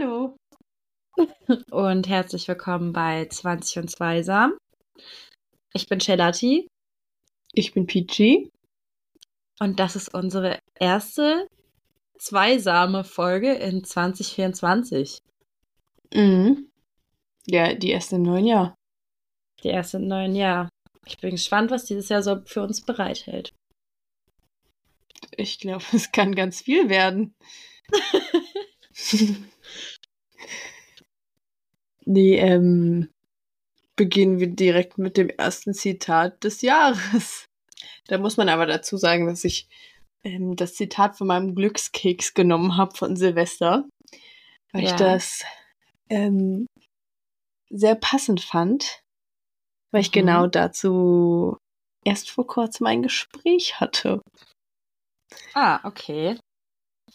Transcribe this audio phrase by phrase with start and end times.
[0.00, 0.36] Hallo.
[1.70, 4.56] Und herzlich willkommen bei 20 und Zweisam.
[5.72, 6.68] Ich bin Shelati.
[7.52, 8.52] Ich bin Peachy.
[9.58, 11.48] Und das ist unsere erste
[12.16, 15.18] zweisame Folge in 2024.
[16.14, 16.70] Mhm.
[17.46, 18.74] Ja, die erste im neuen Jahr.
[19.64, 20.68] Die erste im neuen Jahr.
[21.06, 23.52] Ich bin gespannt, was dieses Jahr so für uns bereithält.
[25.32, 27.34] Ich glaube, es kann ganz viel werden.
[32.04, 33.10] nee, ähm,
[33.96, 37.46] beginnen wir direkt mit dem ersten Zitat des Jahres.
[38.06, 39.68] Da muss man aber dazu sagen, dass ich
[40.24, 43.86] ähm, das Zitat von meinem Glückskeks genommen habe von Silvester,
[44.72, 44.90] weil ja.
[44.90, 45.44] ich das
[46.08, 46.66] ähm,
[47.70, 49.02] sehr passend fand,
[49.92, 50.20] weil ich mhm.
[50.20, 51.58] genau dazu
[52.04, 54.22] erst vor kurzem ein Gespräch hatte.
[55.54, 56.38] Ah, okay.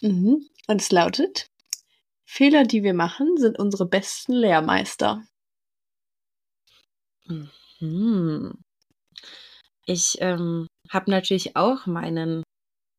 [0.02, 0.48] Mhm.
[0.68, 1.48] Und es lautet,
[2.34, 5.24] Fehler, die wir machen, sind unsere besten Lehrmeister.
[7.80, 8.58] Mhm.
[9.86, 12.42] Ich ähm, habe natürlich auch meinen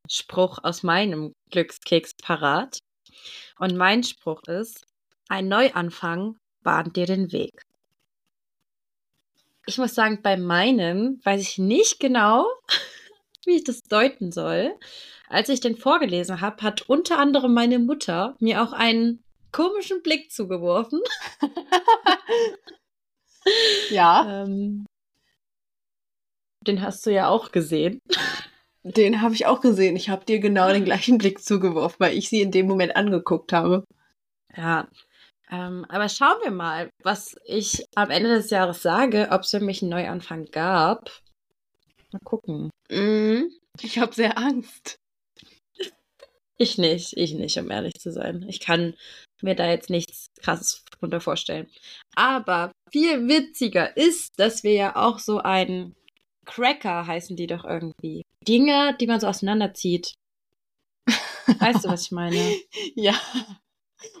[0.09, 2.79] Spruch aus meinem Glückskeks parat.
[3.59, 4.85] Und mein Spruch ist,
[5.27, 7.61] ein Neuanfang bahnt dir den Weg.
[9.65, 12.47] Ich muss sagen, bei meinem weiß ich nicht genau,
[13.45, 14.79] wie ich das deuten soll.
[15.27, 19.24] Als ich den vorgelesen habe, hat unter anderem meine Mutter mir auch einen
[19.55, 20.99] komischen Blick zugeworfen.
[23.89, 24.43] ja.
[24.43, 24.85] Ähm,
[26.67, 27.99] den hast du ja auch gesehen.
[28.83, 29.95] Den habe ich auch gesehen.
[29.95, 33.53] Ich habe dir genau den gleichen Blick zugeworfen, weil ich sie in dem Moment angeguckt
[33.53, 33.85] habe.
[34.57, 34.89] Ja.
[35.49, 39.61] Ähm, aber schauen wir mal, was ich am Ende des Jahres sage, ob es für
[39.61, 41.11] mich einen Neuanfang gab.
[42.11, 42.71] Mal gucken.
[42.89, 43.43] Mm,
[43.79, 44.97] ich habe sehr Angst.
[46.57, 48.45] Ich nicht, ich nicht, um ehrlich zu sein.
[48.47, 48.95] Ich kann
[49.45, 51.67] mir da jetzt nichts krasses drunter vorstellen.
[52.15, 55.95] Aber viel witziger ist, dass wir ja auch so einen
[56.45, 58.23] Cracker heißen die doch irgendwie.
[58.47, 60.13] Dinge, die man so auseinanderzieht.
[61.59, 62.55] Weißt du, was ich meine?
[62.95, 63.15] ja.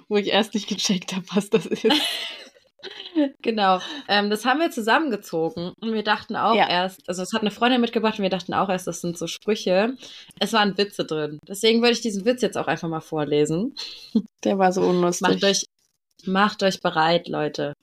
[0.07, 1.85] Wo ich erst nicht gecheckt habe, was das ist.
[3.41, 3.79] genau.
[4.07, 6.69] Ähm, das haben wir zusammengezogen und wir dachten auch ja.
[6.69, 9.27] erst, also es hat eine Freundin mitgebracht und wir dachten auch erst, das sind so
[9.27, 9.95] Sprüche.
[10.39, 11.39] Es waren Witze drin.
[11.47, 13.75] Deswegen würde ich diesen Witz jetzt auch einfach mal vorlesen.
[14.43, 15.27] Der war so unlustig.
[15.27, 15.65] Macht euch,
[16.25, 17.73] macht euch bereit, Leute.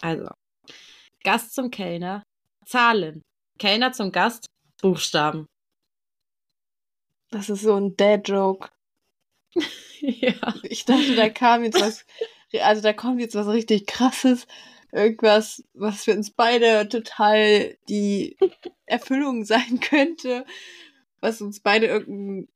[0.00, 0.28] Also,
[1.22, 2.22] Gast zum Kellner,
[2.66, 3.22] Zahlen.
[3.58, 4.46] Kellner zum Gast,
[4.82, 5.46] Buchstaben.
[7.30, 8.68] Das ist so ein Dad-Joke.
[10.00, 10.54] ja.
[10.62, 12.04] Ich dachte, da kam jetzt was,
[12.60, 14.46] also da kommt jetzt was richtig krasses.
[14.92, 18.36] Irgendwas, was für uns beide total die
[18.86, 20.44] Erfüllung sein könnte.
[21.20, 22.48] Was uns beide irgendeinen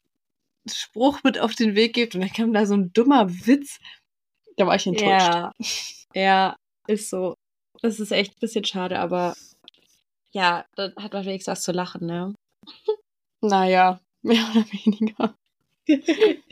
[0.70, 2.14] Spruch mit auf den Weg gibt.
[2.14, 3.78] Und dann kam da so ein dummer Witz.
[4.56, 5.06] Da war ich enttäuscht.
[5.08, 5.52] Ja,
[6.14, 7.34] ja ist so.
[7.80, 9.34] Das ist echt ein bisschen schade, aber
[10.32, 12.34] ja, da hat man wenigstens was zu lachen, ne?
[13.40, 15.34] Naja, mehr oder weniger.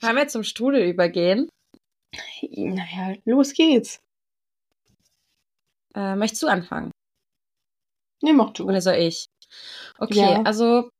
[0.00, 1.48] Wollen wir zum Strudel übergehen?
[2.52, 4.00] Naja, los geht's.
[5.94, 6.90] Äh, möchtest du anfangen?
[8.22, 8.64] Nee, mach du.
[8.64, 9.26] Oder soll ich?
[9.98, 10.42] Okay, ja.
[10.42, 10.90] also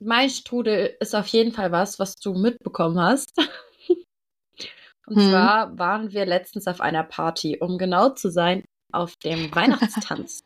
[0.00, 3.32] mein Strudel ist auf jeden Fall was, was du mitbekommen hast.
[5.06, 5.30] Und hm.
[5.30, 10.44] zwar waren wir letztens auf einer Party, um genau zu sein, auf dem Weihnachtstanz.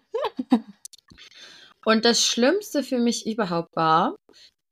[1.85, 4.17] Und das Schlimmste für mich überhaupt war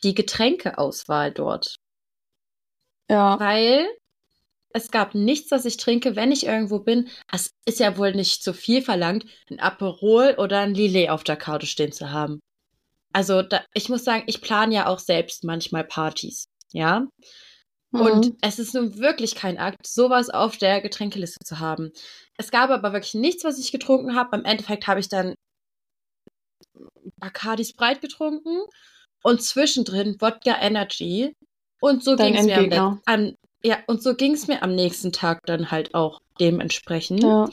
[0.05, 1.77] die Getränkeauswahl dort.
[3.11, 3.39] Ja.
[3.41, 3.89] Weil
[4.73, 7.09] es gab nichts, was ich trinke, wenn ich irgendwo bin.
[7.31, 11.37] Es ist ja wohl nicht zu viel verlangt, ein Aperol oder ein Lillet auf der
[11.37, 12.39] Karte stehen zu haben.
[13.13, 17.09] Also da, ich muss sagen, ich plane ja auch selbst manchmal Partys, ja.
[17.91, 18.01] Mhm.
[18.01, 21.91] Und es ist nun wirklich kein Akt, sowas auf der Getränkeliste zu haben.
[22.39, 24.37] Es gab aber wirklich nichts, was ich getrunken habe.
[24.37, 25.35] Im Endeffekt habe ich dann
[27.17, 28.61] Bacardi Sprite getrunken
[29.25, 31.35] und zwischendrin Wodka Energy.
[31.81, 35.13] Und so ging es mir am, am, ja, und so ging es mir am nächsten
[35.13, 37.23] Tag dann halt auch dementsprechend.
[37.23, 37.49] Ja.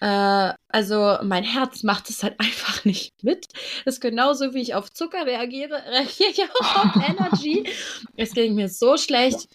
[0.00, 3.46] Äh, also mein Herz macht es halt einfach nicht mit.
[3.84, 7.68] Das ist genauso, wie ich auf Zucker reagiere, reagiere ich auch auf Energy.
[8.16, 9.48] es ging mir so schlecht.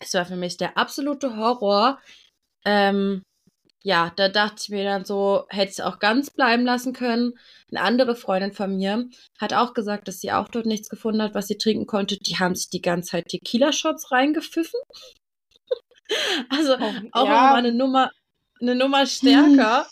[0.00, 2.00] Es war für mich der absolute Horror.
[2.64, 3.22] Ähm,
[3.82, 7.32] ja, da dachte ich mir dann so, hätte ich es auch ganz bleiben lassen können.
[7.70, 9.08] Eine andere Freundin von mir
[9.40, 12.16] hat auch gesagt, dass sie auch dort nichts gefunden hat, was sie trinken konnte.
[12.16, 14.78] Die haben sich die ganze Zeit Tequila-Shots reingepfiffen.
[16.48, 17.32] also oh, auch ja.
[17.32, 18.10] mal eine Nummer,
[18.60, 19.86] eine Nummer stärker.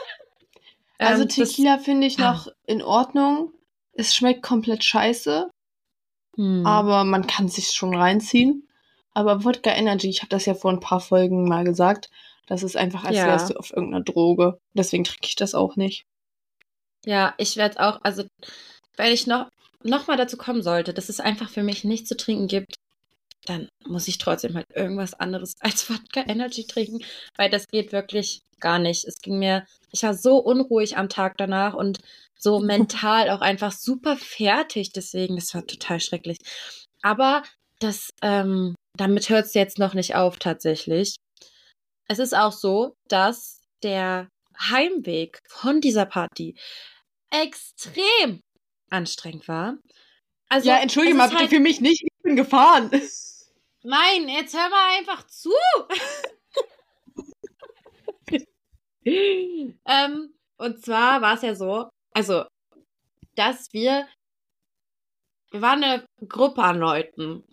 [0.98, 3.52] also ähm, Tequila finde ich noch in Ordnung.
[3.92, 5.48] Es schmeckt komplett scheiße.
[6.36, 6.66] Hm.
[6.66, 8.68] Aber man kann sich schon reinziehen.
[9.14, 12.10] Aber Wodka Energy, ich habe das ja vor ein paar Folgen mal gesagt,
[12.46, 13.26] das ist einfach, als ja.
[13.26, 14.58] wärst du auf irgendeiner Droge.
[14.74, 16.04] Deswegen trinke ich das auch nicht.
[17.04, 18.24] Ja, ich werde auch, also
[18.96, 19.48] wenn ich noch,
[19.82, 22.74] noch mal dazu kommen sollte, dass es einfach für mich nichts zu trinken gibt,
[23.44, 27.04] dann muss ich trotzdem halt irgendwas anderes als Wodka Energy trinken,
[27.36, 29.04] weil das geht wirklich gar nicht.
[29.04, 31.98] Es ging mir, ich war so unruhig am Tag danach und
[32.38, 34.92] so mental auch einfach super fertig.
[34.92, 36.38] Deswegen, das war total schrecklich.
[37.02, 37.42] Aber
[37.78, 41.16] das, ähm, damit hört es jetzt noch nicht auf tatsächlich.
[42.08, 46.56] Es ist auch so, dass der Heimweg von dieser Party
[47.30, 48.40] extrem
[48.90, 49.76] anstrengend war.
[50.48, 52.90] Also, ja, entschuldige mal bitte halt für mich nicht, ich bin gefahren.
[53.82, 55.50] Nein, jetzt hör mal einfach zu.
[59.04, 62.44] ähm, und zwar war es ja so, also,
[63.34, 64.06] dass wir,
[65.50, 67.44] wir waren eine Gruppe an Leuten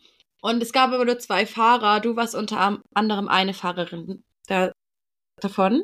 [0.41, 1.99] und es gab aber nur zwei Fahrer.
[1.99, 4.23] Du warst unter anderem eine Fahrerin
[5.41, 5.83] davon.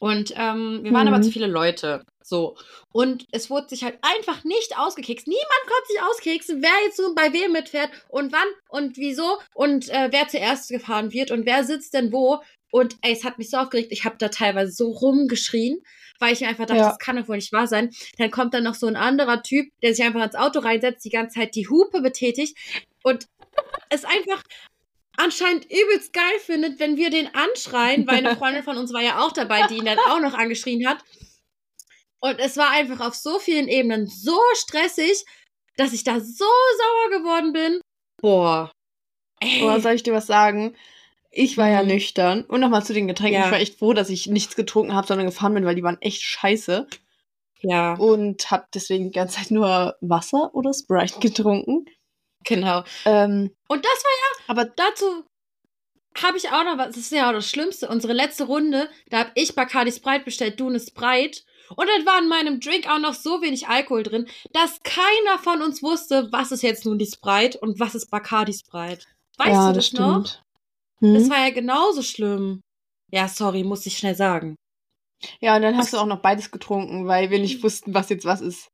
[0.00, 1.14] Und ähm, wir waren mhm.
[1.14, 2.04] aber zu viele Leute.
[2.22, 2.56] So.
[2.92, 5.26] Und es wurde sich halt einfach nicht ausgekekst.
[5.26, 9.88] Niemand konnte sich auskeksen, wer jetzt so bei wem mitfährt und wann und wieso und
[9.88, 12.40] äh, wer zuerst gefahren wird und wer sitzt denn wo.
[12.70, 13.92] Und ey, es hat mich so aufgeregt.
[13.92, 15.78] Ich habe da teilweise so rumgeschrien,
[16.20, 16.88] weil ich mir einfach dachte, ja.
[16.90, 17.90] das kann doch wohl nicht wahr sein.
[18.18, 21.10] Dann kommt dann noch so ein anderer Typ, der sich einfach ins Auto reinsetzt, die
[21.10, 22.56] ganze Zeit die Hupe betätigt
[23.02, 23.26] und
[23.88, 24.42] es einfach
[25.18, 29.20] anscheinend übelst geil findet, wenn wir den anschreien, weil eine Freundin von uns war ja
[29.20, 30.98] auch dabei, die ihn dann auch noch angeschrien hat.
[32.20, 35.24] Und es war einfach auf so vielen Ebenen so stressig,
[35.76, 37.80] dass ich da so sauer geworden bin.
[38.20, 38.72] Boah.
[39.40, 39.60] Ey.
[39.60, 40.74] Boah, soll ich dir was sagen?
[41.30, 41.88] Ich war ja mhm.
[41.88, 42.44] nüchtern.
[42.44, 43.40] Und nochmal zu den Getränken.
[43.40, 43.46] Ja.
[43.46, 46.00] Ich war echt froh, dass ich nichts getrunken habe, sondern gefahren bin, weil die waren
[46.00, 46.88] echt scheiße.
[47.60, 47.94] Ja.
[47.94, 51.86] Und hab deswegen die ganze Zeit nur Wasser oder Sprite getrunken.
[52.48, 52.82] Genau.
[53.04, 55.24] Ähm, und das war ja, aber dazu
[56.22, 57.88] habe ich auch noch was, das ist ja auch das Schlimmste.
[57.88, 61.42] Unsere letzte Runde, da habe ich Bacardi Sprite bestellt, du eine Sprite.
[61.76, 65.60] Und dann war in meinem Drink auch noch so wenig Alkohol drin, dass keiner von
[65.60, 69.04] uns wusste, was ist jetzt nun die Sprite und was ist Bacardi Sprite.
[69.36, 70.38] Weißt ja, du das, das noch?
[71.00, 71.14] Hm?
[71.14, 72.62] Das war ja genauso schlimm.
[73.12, 74.56] Ja, sorry, muss ich schnell sagen.
[75.40, 78.24] Ja, und dann hast du auch noch beides getrunken, weil wir nicht wussten, was jetzt
[78.24, 78.70] was ist.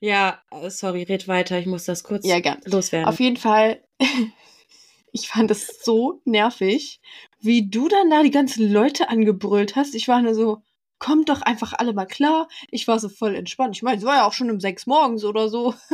[0.00, 2.60] Ja, äh, sorry, red weiter, ich muss das kurz ja, gern.
[2.64, 3.08] loswerden.
[3.08, 3.84] Auf jeden Fall,
[5.12, 7.00] ich fand das so nervig,
[7.38, 9.94] wie du dann da die ganzen Leute angebrüllt hast.
[9.94, 10.62] Ich war nur so,
[10.98, 12.48] kommt doch einfach alle mal klar.
[12.70, 13.76] Ich war so voll entspannt.
[13.76, 15.74] Ich meine, es war ja auch schon um sechs morgens oder so.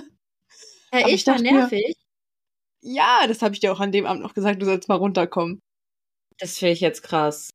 [0.93, 1.97] Ja, ich, ich war nervig.
[2.81, 4.95] Mir, ja, das habe ich dir auch an dem Abend noch gesagt, du sollst mal
[4.95, 5.61] runterkommen.
[6.39, 7.51] Das finde ich jetzt krass.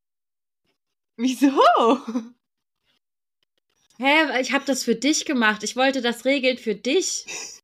[1.16, 1.50] Wieso?
[4.02, 5.62] Hä, ich habe das für dich gemacht.
[5.62, 7.24] Ich wollte das regeln für dich.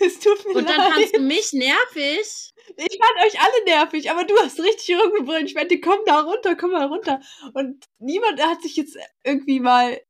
[0.00, 0.56] Es tut mir leid.
[0.56, 0.92] Und dann leid.
[0.94, 2.54] fandst du mich nervig.
[2.78, 5.44] Ich fand euch alle nervig, aber du hast richtig rumgebrüllt.
[5.44, 7.20] Ich meinte, komm da runter, komm mal runter.
[7.52, 10.00] Und niemand hat sich jetzt irgendwie mal.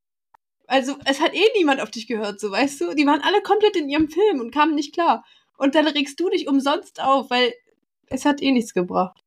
[0.68, 2.94] Also, es hat eh niemand auf dich gehört, so weißt du?
[2.94, 5.24] Die waren alle komplett in ihrem Film und kamen nicht klar.
[5.56, 7.52] Und dann regst du dich umsonst auf, weil
[8.06, 9.24] es hat eh nichts gebracht.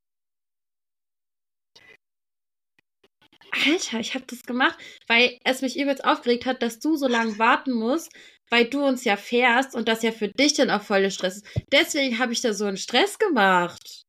[3.51, 4.77] Alter, ich habe das gemacht,
[5.07, 8.11] weil es mich übelst aufgeregt hat, dass du so lange warten musst,
[8.49, 11.45] weil du uns ja fährst und das ja für dich dann auch voll Stress ist.
[11.71, 14.03] Deswegen habe ich da so einen Stress gemacht.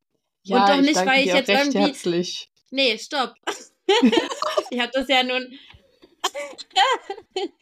[0.44, 1.78] Ja, und doch nicht, weil ich jetzt irgendwie.
[1.78, 2.50] Herzlich.
[2.70, 3.34] Nee, stopp.
[4.70, 5.58] ich habe das ja nun.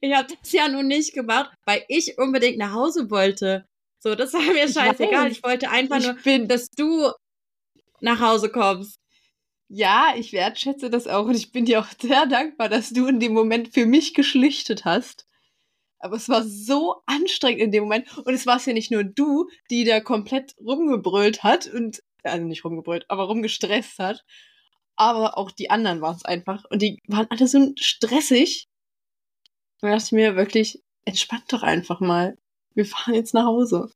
[0.00, 3.66] ich habe das ja nun nicht gemacht, weil ich unbedingt nach Hause wollte.
[3.98, 5.30] So, das war mir scheißegal.
[5.30, 7.12] Ich wollte einfach ich nur, dass du
[8.00, 9.01] nach Hause kommst.
[9.74, 13.20] Ja, ich wertschätze das auch und ich bin dir auch sehr dankbar, dass du in
[13.20, 15.26] dem Moment für mich geschlichtet hast.
[15.98, 18.18] Aber es war so anstrengend in dem Moment.
[18.18, 22.44] Und es war es ja nicht nur du, die da komplett rumgebrüllt hat und, also
[22.44, 24.24] nicht rumgebrüllt, aber rumgestresst hat.
[24.96, 26.64] Aber auch die anderen waren es einfach.
[26.70, 28.68] Und die waren alle so stressig.
[29.80, 32.36] Da dachte ich mir wirklich, entspannt doch einfach mal.
[32.74, 33.90] Wir fahren jetzt nach Hause.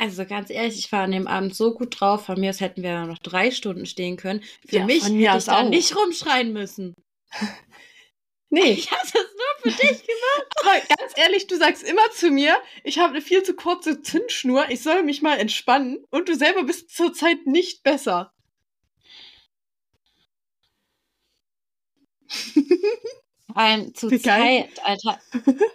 [0.00, 2.24] Also ganz ehrlich, ich war an dem Abend so gut drauf.
[2.24, 4.42] Von mir aus hätten wir noch drei Stunden stehen können.
[4.66, 6.94] Für ja, mich hätte ich da nicht rumschreien müssen.
[8.52, 8.72] Nee.
[8.72, 10.46] Ich habe das nur für dich gemacht.
[10.60, 14.68] Aber ganz ehrlich, du sagst immer zu mir, ich habe eine viel zu kurze Zündschnur,
[14.70, 18.32] ich soll mich mal entspannen und du selber bist zurzeit nicht besser.
[23.54, 25.20] Ein, zu Zeit, Alter.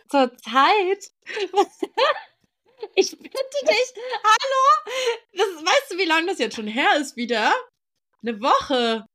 [0.10, 1.12] zur Zeit?
[2.96, 4.92] ich bitte dich, hallo?
[5.34, 7.54] Das, weißt du, wie lange das jetzt schon her ist wieder?
[8.22, 9.06] Eine Woche.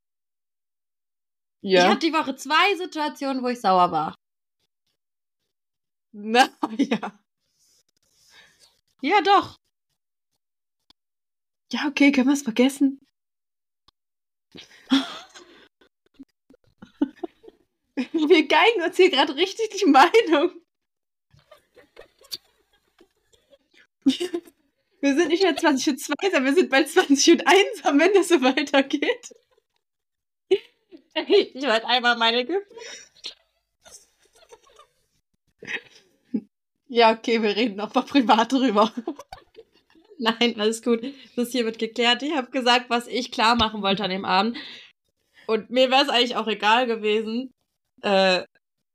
[1.61, 1.83] Ja.
[1.83, 4.15] Ich hatte die Woche zwei Situationen, wo ich sauer war.
[6.13, 7.19] Na ja.
[9.01, 9.55] Ja, doch.
[11.71, 12.99] Ja, okay, können wir es vergessen?
[17.95, 20.60] wir geigen uns hier gerade richtig die Meinung.
[24.03, 28.13] Wir sind nicht mehr 20 und 2, sondern wir sind bei 20 und 1, wenn
[28.13, 29.33] das so weitergeht.
[31.13, 32.65] Ich wollte einmal meine Gefühle.
[36.87, 38.93] Ja, okay, wir reden noch mal privat drüber.
[40.17, 41.01] Nein, alles gut.
[41.35, 42.21] Das hier wird geklärt.
[42.21, 44.57] Ich habe gesagt, was ich klar machen wollte an dem Abend.
[45.47, 47.53] Und mir wäre es eigentlich auch egal gewesen.
[48.01, 48.43] Äh,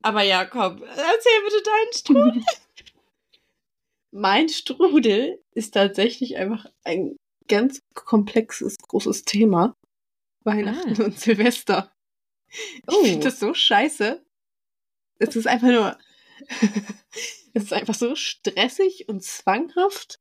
[0.03, 2.45] aber ja, komm, erzähl bitte deinen Strudel.
[4.17, 7.17] mein Strudel ist tatsächlich einfach ein
[7.49, 9.75] ganz komplexes, großes Thema.
[10.43, 11.05] Weihnachten ah.
[11.05, 11.93] und Silvester.
[12.87, 13.01] Oh.
[13.03, 14.25] Ich finde das so scheiße.
[15.19, 15.99] Es ist einfach nur
[17.53, 20.19] es ist einfach so stressig und zwanghaft.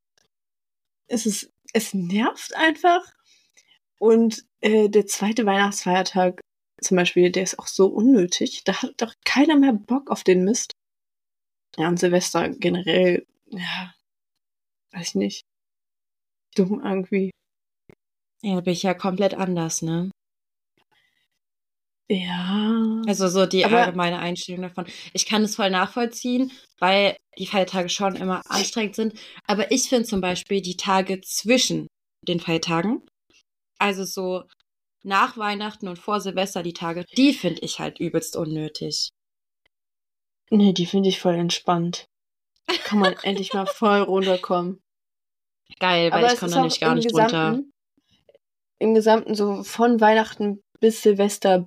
[1.08, 3.06] Es ist, es nervt einfach.
[4.00, 6.42] Und äh, der zweite Weihnachtsfeiertag
[6.82, 8.64] zum Beispiel, der ist auch so unnötig.
[8.66, 10.72] Da hat doch keiner mehr Bock auf den Mist.
[11.78, 13.26] Ja, und Silvester generell,
[13.56, 13.94] ja,
[14.92, 15.42] weiß ich nicht.
[16.56, 17.32] Dumm irgendwie.
[18.42, 20.12] Ja, bin ich ja komplett anders, ne?
[22.10, 23.02] Ja.
[23.08, 24.86] Also so die aber allgemeine Einstellung davon.
[25.14, 29.20] Ich kann es voll nachvollziehen, weil die Feiertage schon immer anstrengend sind.
[29.48, 31.88] Aber ich finde zum Beispiel die Tage zwischen
[32.22, 33.02] den Feiertagen,
[33.80, 34.44] also so
[35.04, 39.10] nach Weihnachten und vor Silvester die Tage, die finde ich halt übelst unnötig.
[40.52, 42.06] Nee, die finde ich voll entspannt.
[42.84, 44.82] Kann man endlich mal voll runterkommen.
[45.80, 47.60] Geil, weil aber ich komme da nicht gar nicht runter.
[48.80, 51.66] Im Gesamten so von Weihnachten bis Silvester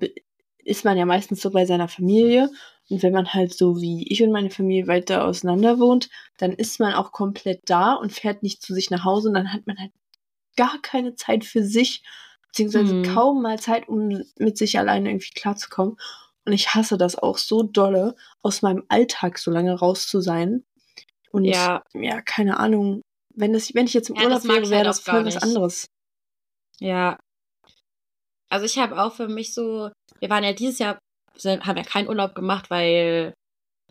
[0.58, 2.50] ist man ja meistens so bei seiner Familie.
[2.90, 6.80] Und wenn man halt so wie ich und meine Familie weiter auseinander wohnt, dann ist
[6.80, 9.78] man auch komplett da und fährt nicht zu sich nach Hause und dann hat man
[9.78, 9.92] halt
[10.56, 12.02] gar keine Zeit für sich,
[12.46, 13.02] beziehungsweise mhm.
[13.14, 15.96] kaum mal Zeit, um mit sich alleine irgendwie klarzukommen.
[16.44, 20.64] Und ich hasse das auch so dolle, aus meinem Alltag so lange raus zu sein.
[21.32, 23.02] Und ja, ja keine Ahnung.
[23.34, 25.86] Wenn, das, wenn ich jetzt im ja, Urlaub wäre, wäre halt das voll was anderes.
[26.80, 27.18] Ja.
[28.50, 30.98] Also ich habe auch für mich so wir waren ja dieses Jahr,
[31.44, 33.34] haben ja keinen Urlaub gemacht, weil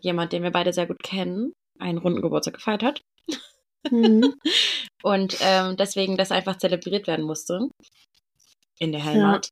[0.00, 3.00] jemand, den wir beide sehr gut kennen, einen runden Geburtstag gefeiert hat.
[3.90, 4.34] Mhm.
[5.02, 7.68] Und ähm, deswegen das einfach zelebriert werden musste
[8.78, 9.48] in der Heimat.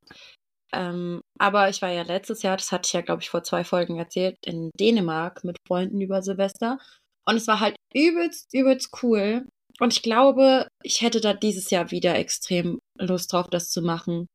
[0.73, 0.89] Ja.
[0.89, 3.63] Ähm, aber ich war ja letztes Jahr, das hatte ich ja, glaube ich, vor zwei
[3.63, 6.77] Folgen erzählt, in Dänemark mit Freunden über Silvester.
[7.27, 9.47] Und es war halt übelst, übelst cool.
[9.79, 14.27] Und ich glaube, ich hätte da dieses Jahr wieder extrem Lust drauf, das zu machen,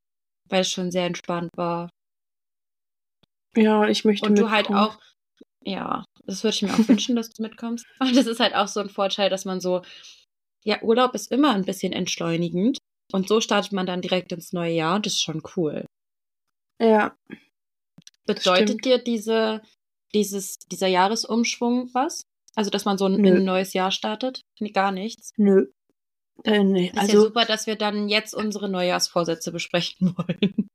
[0.48, 1.88] weil es schon sehr entspannt war.
[3.56, 4.98] Ja, ich möchte Und du halt auch,
[5.64, 7.86] ja, das würde ich mir auch wünschen, dass du mitkommst.
[7.98, 9.82] Und das ist halt auch so ein Vorteil, dass man so,
[10.64, 12.78] ja, Urlaub ist immer ein bisschen entschleunigend.
[13.12, 15.84] Und so startet man dann direkt ins neue Jahr und das ist schon cool.
[16.80, 17.16] Ja.
[18.26, 19.62] Bedeutet dir diese,
[20.14, 22.22] dieses, dieser Jahresumschwung was?
[22.54, 24.42] Also, dass man so ein, ein neues Jahr startet?
[24.74, 25.32] Gar nichts.
[25.36, 25.66] Nö.
[26.44, 26.88] Äh, nee.
[26.88, 30.68] Ist also, ja super, dass wir dann jetzt unsere Neujahrsvorsätze besprechen wollen.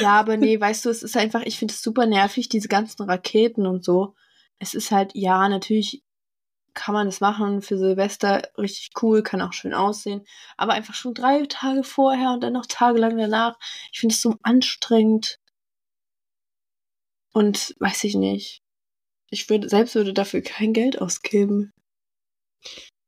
[0.00, 3.02] Ja, aber nee, weißt du, es ist einfach, ich finde es super nervig, diese ganzen
[3.02, 4.14] Raketen und so.
[4.58, 6.02] Es ist halt, ja, natürlich
[6.74, 10.24] kann man das machen für Silvester, richtig cool, kann auch schön aussehen.
[10.58, 13.58] Aber einfach schon drei Tage vorher und dann noch tagelang danach.
[13.92, 15.38] Ich finde es so anstrengend.
[17.32, 18.62] Und weiß ich nicht.
[19.30, 21.72] Ich würde, selbst würde dafür kein Geld ausgeben.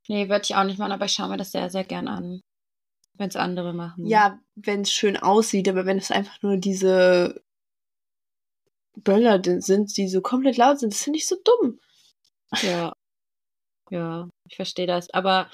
[0.08, 2.40] Nee, würde ich auch nicht machen, aber ich schaue mir das sehr, sehr gern an.
[3.14, 4.06] Wenn es andere machen.
[4.06, 7.42] Ja, wenn es schön aussieht, aber wenn es einfach nur diese
[8.96, 11.78] Böller sind, die so komplett laut sind, das finde ich so dumm.
[12.62, 12.92] Ja.
[13.90, 15.10] Ja, ich verstehe das.
[15.10, 15.50] Aber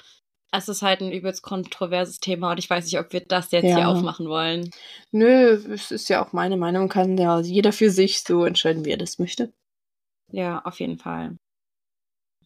[0.51, 3.65] es ist halt ein übelst kontroverses Thema und ich weiß nicht, ob wir das jetzt
[3.65, 3.77] ja.
[3.77, 4.69] hier aufmachen wollen.
[5.11, 8.91] Nö, es ist ja auch meine Meinung, kann ja jeder für sich so entscheiden, wie
[8.91, 9.51] er das möchte.
[10.31, 11.37] Ja, auf jeden Fall.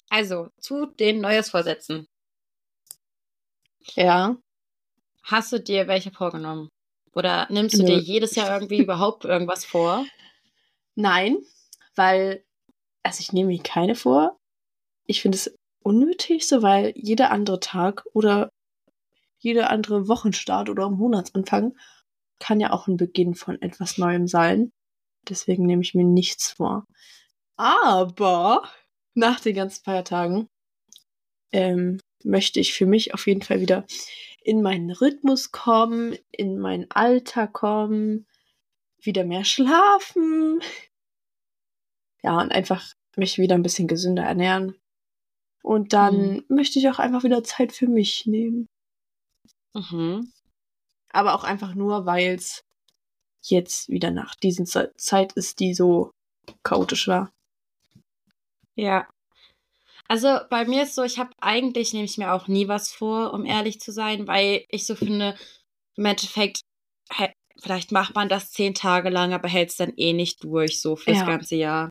[0.09, 2.05] Also, zu den Neujahrsvorsätzen.
[3.95, 4.37] Ja.
[5.23, 6.69] Hast du dir welche vorgenommen?
[7.13, 7.87] Oder nimmst du Nö.
[7.87, 10.05] dir jedes Jahr irgendwie überhaupt irgendwas vor?
[10.95, 11.37] Nein,
[11.95, 12.43] weil,
[13.03, 14.37] also ich nehme mir keine vor.
[15.05, 18.49] Ich finde es unnötig, so weil jeder andere Tag oder
[19.39, 21.77] jeder andere Wochenstart oder Monatsanfang
[22.39, 24.71] kann ja auch ein Beginn von etwas Neuem sein.
[25.27, 26.85] Deswegen nehme ich mir nichts vor.
[27.59, 28.63] Aber
[29.15, 30.47] nach den ganzen Feiertagen
[31.51, 33.85] ähm, möchte ich für mich auf jeden Fall wieder
[34.41, 38.25] in meinen Rhythmus kommen, in mein Alter kommen,
[39.01, 40.61] wieder mehr schlafen.
[42.23, 44.75] Ja, und einfach mich wieder ein bisschen gesünder ernähren.
[45.61, 46.45] Und dann mhm.
[46.47, 48.69] möchte ich auch einfach wieder Zeit für mich nehmen.
[49.73, 50.31] Mhm.
[51.09, 52.63] Aber auch einfach nur, weil es
[53.41, 56.11] jetzt wieder nach diesen Zeit ist, die so
[56.63, 57.33] chaotisch war.
[58.79, 59.07] Ja.
[60.07, 63.33] Also bei mir ist so, ich habe eigentlich, nehme ich mir auch nie was vor,
[63.33, 65.35] um ehrlich zu sein, weil ich so finde,
[65.95, 66.61] im Endeffekt,
[67.61, 70.95] vielleicht macht man das zehn Tage lang, aber hält es dann eh nicht durch, so
[70.95, 71.25] fürs ja.
[71.25, 71.89] ganze Jahr.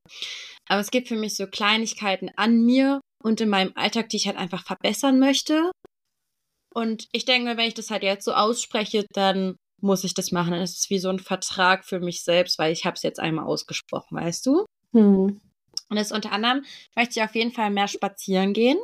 [0.69, 4.27] Aber es gibt für mich so Kleinigkeiten an mir und in meinem Alltag, die ich
[4.27, 5.71] halt einfach verbessern möchte.
[6.75, 10.55] Und ich denke, wenn ich das halt jetzt so ausspreche, dann muss ich das machen.
[10.55, 13.47] Es ist wie so ein Vertrag für mich selbst, weil ich habe es jetzt einmal
[13.47, 14.65] ausgesprochen, weißt du?
[14.93, 15.41] Hm.
[15.89, 16.65] Und das unter anderem
[16.95, 18.79] möchte ich auf jeden Fall mehr spazieren gehen.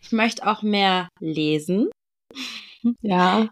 [0.00, 1.90] Ich möchte auch mehr lesen.
[3.02, 3.50] Ja.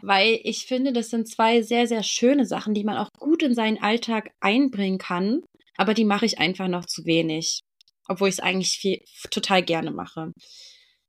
[0.00, 3.52] Weil ich finde, das sind zwei sehr, sehr schöne Sachen, die man auch gut in
[3.52, 5.42] seinen Alltag einbringen kann.
[5.76, 7.62] Aber die mache ich einfach noch zu wenig.
[8.06, 10.30] Obwohl ich es eigentlich viel, total gerne mache.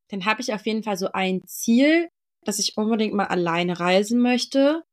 [0.10, 2.10] Dann habe ich auf jeden Fall so ein Ziel,
[2.46, 4.84] dass ich unbedingt mal alleine reisen möchte.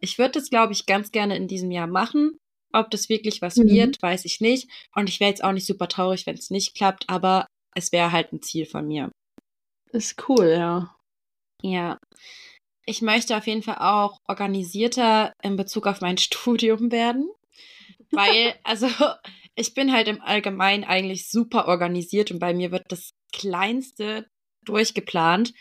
[0.00, 2.38] Ich würde das, glaube ich, ganz gerne in diesem Jahr machen.
[2.72, 3.68] Ob das wirklich was mhm.
[3.68, 4.68] wird, weiß ich nicht.
[4.94, 8.12] Und ich wäre jetzt auch nicht super traurig, wenn es nicht klappt, aber es wäre
[8.12, 9.10] halt ein Ziel von mir.
[9.92, 10.96] Ist cool, ja.
[11.62, 11.98] Ja.
[12.84, 17.30] Ich möchte auf jeden Fall auch organisierter in Bezug auf mein Studium werden.
[18.10, 18.88] Weil, also,
[19.54, 24.26] ich bin halt im Allgemeinen eigentlich super organisiert und bei mir wird das Kleinste
[24.64, 25.52] durchgeplant.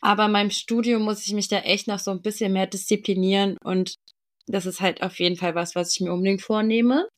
[0.00, 3.56] Aber in meinem Studium muss ich mich da echt noch so ein bisschen mehr disziplinieren
[3.62, 3.94] und
[4.50, 7.08] das ist halt auf jeden Fall was, was ich mir unbedingt vornehme.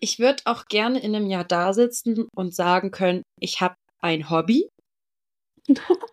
[0.00, 4.28] Ich würde auch gerne in einem Jahr da sitzen und sagen können, ich habe ein
[4.28, 4.68] Hobby.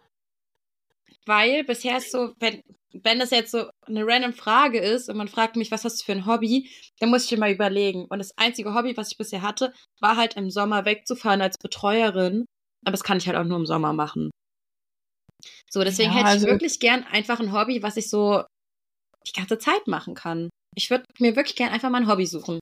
[1.26, 2.62] Weil bisher ist so, wenn,
[2.94, 6.06] wenn das jetzt so eine random Frage ist und man fragt mich, was hast du
[6.06, 6.70] für ein Hobby,
[7.00, 8.06] dann muss ich mir mal überlegen.
[8.06, 12.46] Und das einzige Hobby, was ich bisher hatte, war halt im Sommer wegzufahren als Betreuerin.
[12.84, 14.32] Aber das kann ich halt auch nur im Sommer machen.
[15.70, 18.44] So, deswegen ja, hätte ich also wirklich gern einfach ein Hobby, was ich so
[19.28, 20.50] die ganze Zeit machen kann.
[20.76, 22.60] Ich würde mir wirklich gern einfach mal ein Hobby suchen.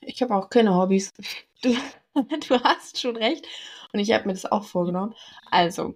[0.00, 1.10] Ich habe auch keine Hobbys.
[1.62, 1.76] Du,
[2.48, 3.46] du hast schon recht.
[3.92, 5.14] Und ich habe mir das auch vorgenommen.
[5.50, 5.94] Also,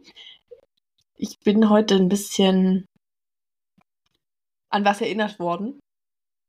[1.16, 2.84] ich bin heute ein bisschen
[4.68, 5.80] an was erinnert worden,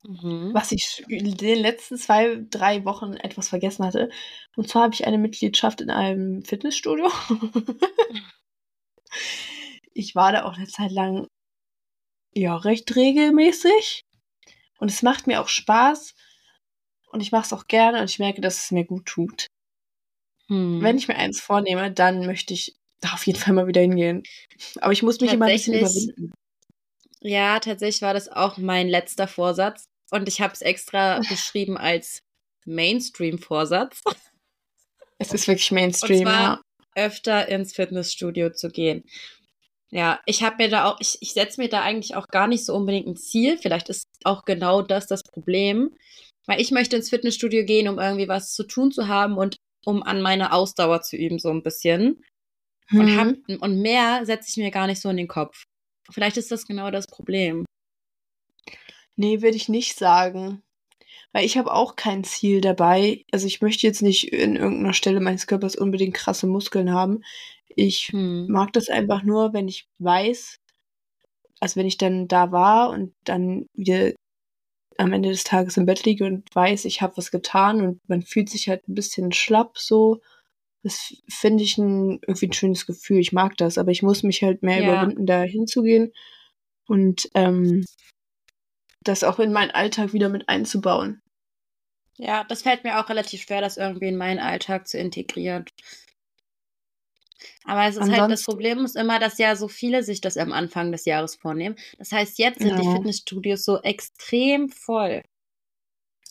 [0.04, 0.52] mhm.
[0.52, 4.10] was ich in den letzten zwei, drei Wochen etwas vergessen hatte.
[4.54, 7.10] Und zwar habe ich eine Mitgliedschaft in einem Fitnessstudio.
[9.94, 11.26] ich war da auch eine Zeit lang
[12.36, 14.04] ja recht regelmäßig
[14.78, 16.14] und es macht mir auch Spaß
[17.10, 19.46] und ich mache es auch gerne und ich merke, dass es mir gut tut.
[20.48, 20.82] Hm.
[20.82, 24.22] Wenn ich mir eins vornehme, dann möchte ich da auf jeden Fall mal wieder hingehen.
[24.80, 26.32] Aber ich muss mich immer ein bisschen überwinden.
[27.20, 32.22] Ja, tatsächlich war das auch mein letzter Vorsatz und ich habe es extra beschrieben als
[32.64, 34.02] Mainstream-Vorsatz.
[35.18, 36.62] Es ist wirklich Mainstream, und zwar
[36.96, 37.06] ja.
[37.06, 39.04] öfter ins Fitnessstudio zu gehen.
[39.90, 42.64] Ja, ich habe mir da auch, ich, ich setze mir da eigentlich auch gar nicht
[42.64, 43.56] so unbedingt ein Ziel.
[43.56, 45.94] Vielleicht ist auch genau das das Problem.
[46.46, 50.02] Weil ich möchte ins Fitnessstudio gehen, um irgendwie was zu tun zu haben und um
[50.02, 52.22] an meiner Ausdauer zu üben, so ein bisschen.
[52.90, 53.00] Mhm.
[53.00, 55.64] Und, hab, und mehr setze ich mir gar nicht so in den Kopf.
[56.10, 57.64] Vielleicht ist das genau das Problem.
[59.16, 60.62] Nee, würde ich nicht sagen.
[61.32, 63.24] Weil ich habe auch kein Ziel dabei.
[63.30, 67.22] Also ich möchte jetzt nicht in irgendeiner Stelle meines Körpers unbedingt krasse Muskeln haben.
[67.68, 68.46] Ich hm.
[68.48, 70.58] mag das einfach nur, wenn ich weiß,
[71.60, 74.12] also wenn ich dann da war und dann wieder
[74.98, 78.22] am Ende des Tages im Bett liege und weiß, ich habe was getan und man
[78.22, 80.20] fühlt sich halt ein bisschen schlapp so.
[80.82, 83.18] Das finde ich ein, irgendwie ein schönes Gefühl.
[83.18, 84.88] Ich mag das, aber ich muss mich halt mehr ja.
[84.88, 86.12] überwinden, da hinzugehen
[86.86, 87.84] und ähm,
[89.02, 91.20] das auch in meinen Alltag wieder mit einzubauen.
[92.18, 95.66] Ja, das fällt mir auch relativ schwer, das irgendwie in meinen Alltag zu integrieren.
[97.64, 100.36] Aber es ist Ansonsten, halt, das Problem ist immer, dass ja so viele sich das
[100.36, 101.76] am Anfang des Jahres vornehmen.
[101.98, 102.80] Das heißt, jetzt sind ja.
[102.80, 105.22] die Fitnessstudios so extrem voll.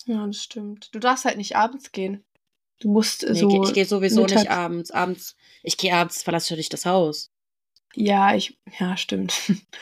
[0.06, 0.90] Ja, das stimmt.
[0.94, 2.24] Du darfst halt nicht abends gehen.
[2.80, 3.64] Du musst nee, so.
[3.64, 4.92] Ich gehe sowieso Mittag nicht abends.
[4.92, 7.32] Abends, ich gehe abends, verlasse dich das Haus.
[7.96, 9.34] Ja, ich, ja, stimmt.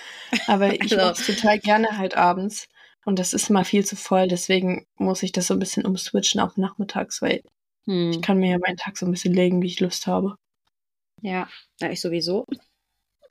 [0.47, 0.97] Aber ich also.
[0.97, 2.67] mache es total gerne halt abends.
[3.05, 6.39] Und das ist mal viel zu voll, deswegen muss ich das so ein bisschen umswitchen
[6.39, 7.43] auf nachmittags, weil
[7.85, 8.11] hm.
[8.11, 10.37] ich kann mir ja meinen Tag so ein bisschen legen, wie ich Lust habe.
[11.23, 11.47] Ja,
[11.79, 12.45] ja, ich sowieso.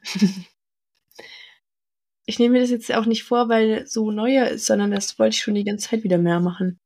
[2.26, 5.34] ich nehme mir das jetzt auch nicht vor, weil so neuer ist, sondern das wollte
[5.34, 6.80] ich schon die ganze Zeit wieder mehr machen.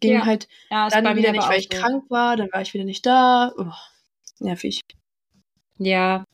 [0.00, 0.24] Ging ja.
[0.24, 1.78] halt ja, dann wieder nicht, weil ich so.
[1.78, 3.52] krank war, dann war ich wieder nicht da.
[3.58, 3.72] Oh,
[4.38, 4.82] nervig.
[5.78, 6.24] Ja.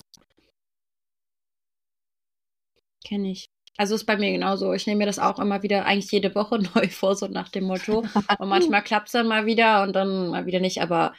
[3.02, 3.46] Kenne ich.
[3.78, 4.74] Also ist bei mir genauso.
[4.74, 7.64] Ich nehme mir das auch immer wieder eigentlich jede Woche neu vor, so nach dem
[7.64, 8.04] Motto.
[8.38, 11.14] Und manchmal klappt es dann mal wieder und dann mal wieder nicht, aber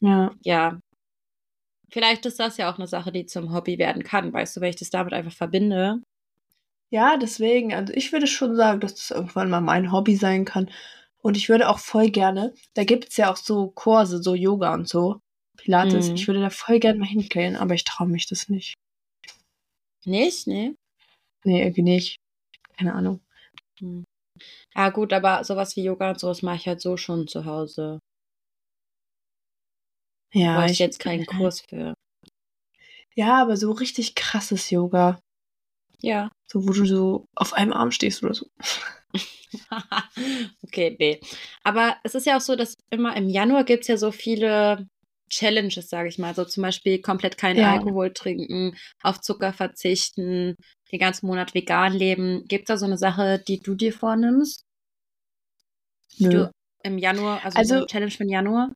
[0.00, 0.34] ja.
[0.42, 0.80] ja,
[1.92, 4.70] Vielleicht ist das ja auch eine Sache, die zum Hobby werden kann, weißt du, wenn
[4.70, 6.02] ich das damit einfach verbinde.
[6.90, 10.70] Ja, deswegen, also ich würde schon sagen, dass das irgendwann mal mein Hobby sein kann.
[11.20, 14.74] Und ich würde auch voll gerne, da gibt es ja auch so Kurse, so Yoga
[14.74, 15.20] und so,
[15.56, 16.08] Pilates.
[16.08, 16.14] Mhm.
[16.14, 18.74] Ich würde da voll gerne mal hingehen, aber ich traue mich das nicht.
[20.04, 20.46] Nicht?
[20.46, 20.74] Nee?
[21.44, 22.16] Nee, irgendwie nicht.
[22.76, 23.20] Keine Ahnung.
[23.78, 24.04] Hm.
[24.74, 27.98] Ja, gut, aber sowas wie Yoga und sowas mache ich halt so schon zu Hause.
[30.32, 30.58] Ja.
[30.58, 31.94] Brauche ich jetzt keinen Kurs für.
[33.14, 35.20] Ja, aber so richtig krasses Yoga.
[36.00, 36.30] Ja.
[36.46, 38.46] So, wo du so auf einem Arm stehst oder so.
[40.62, 41.20] okay, nee.
[41.62, 44.88] Aber es ist ja auch so, dass immer im Januar gibt es ja so viele
[45.28, 46.34] Challenges, sage ich mal.
[46.34, 47.72] So zum Beispiel komplett keinen ja.
[47.72, 50.56] Alkohol trinken, auf Zucker verzichten,
[50.90, 52.44] den ganzen Monat vegan leben.
[52.48, 54.64] Gibt es da so eine Sache, die du dir vornimmst?
[56.18, 56.30] Nö.
[56.30, 56.50] Du
[56.84, 58.72] im Januar, also, also so eine Challenge für den Januar?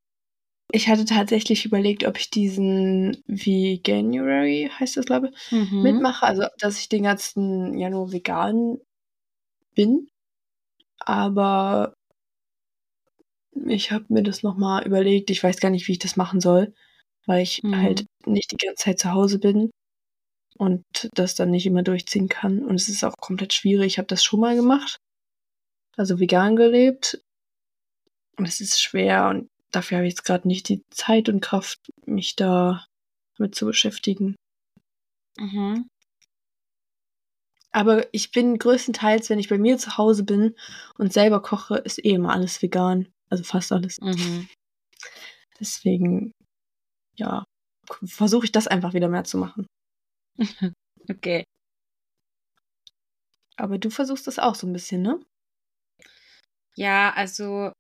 [0.72, 5.82] Ich hatte tatsächlich überlegt, ob ich diesen Veganuary, heißt das, glaube ich, mhm.
[5.82, 6.26] mitmache.
[6.26, 8.78] Also, dass ich den ganzen Januar vegan
[9.74, 10.08] bin.
[10.98, 11.94] Aber
[13.66, 15.30] ich habe mir das nochmal überlegt.
[15.30, 16.74] Ich weiß gar nicht, wie ich das machen soll,
[17.26, 17.76] weil ich mhm.
[17.76, 19.70] halt nicht die ganze Zeit zu Hause bin
[20.58, 22.64] und das dann nicht immer durchziehen kann.
[22.64, 23.86] Und es ist auch komplett schwierig.
[23.86, 24.98] Ich habe das schon mal gemacht.
[25.96, 27.20] Also vegan gelebt.
[28.36, 31.78] Und es ist schwer und dafür habe ich jetzt gerade nicht die Zeit und Kraft,
[32.06, 32.86] mich da
[33.38, 34.34] mit zu beschäftigen.
[35.38, 35.88] Mhm.
[37.72, 40.56] Aber ich bin größtenteils, wenn ich bei mir zu Hause bin
[40.96, 43.12] und selber koche, ist eh immer alles vegan.
[43.28, 44.00] Also fast alles.
[44.00, 44.48] Mhm.
[45.60, 46.32] Deswegen,
[47.16, 47.44] ja,
[48.06, 49.66] versuche ich das einfach wieder mehr zu machen.
[51.10, 51.44] okay.
[53.56, 55.20] Aber du versuchst das auch so ein bisschen, ne?
[56.76, 57.72] Ja, also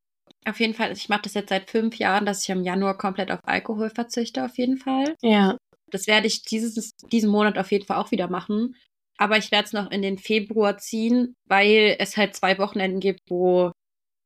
[0.46, 3.30] auf jeden Fall, ich mache das jetzt seit fünf Jahren, dass ich im Januar komplett
[3.30, 5.14] auf Alkohol verzichte, auf jeden Fall.
[5.22, 5.56] Ja.
[5.90, 8.76] Das werde ich dieses, diesen Monat auf jeden Fall auch wieder machen.
[9.18, 13.20] Aber ich werde es noch in den Februar ziehen, weil es halt zwei Wochenenden gibt,
[13.28, 13.72] wo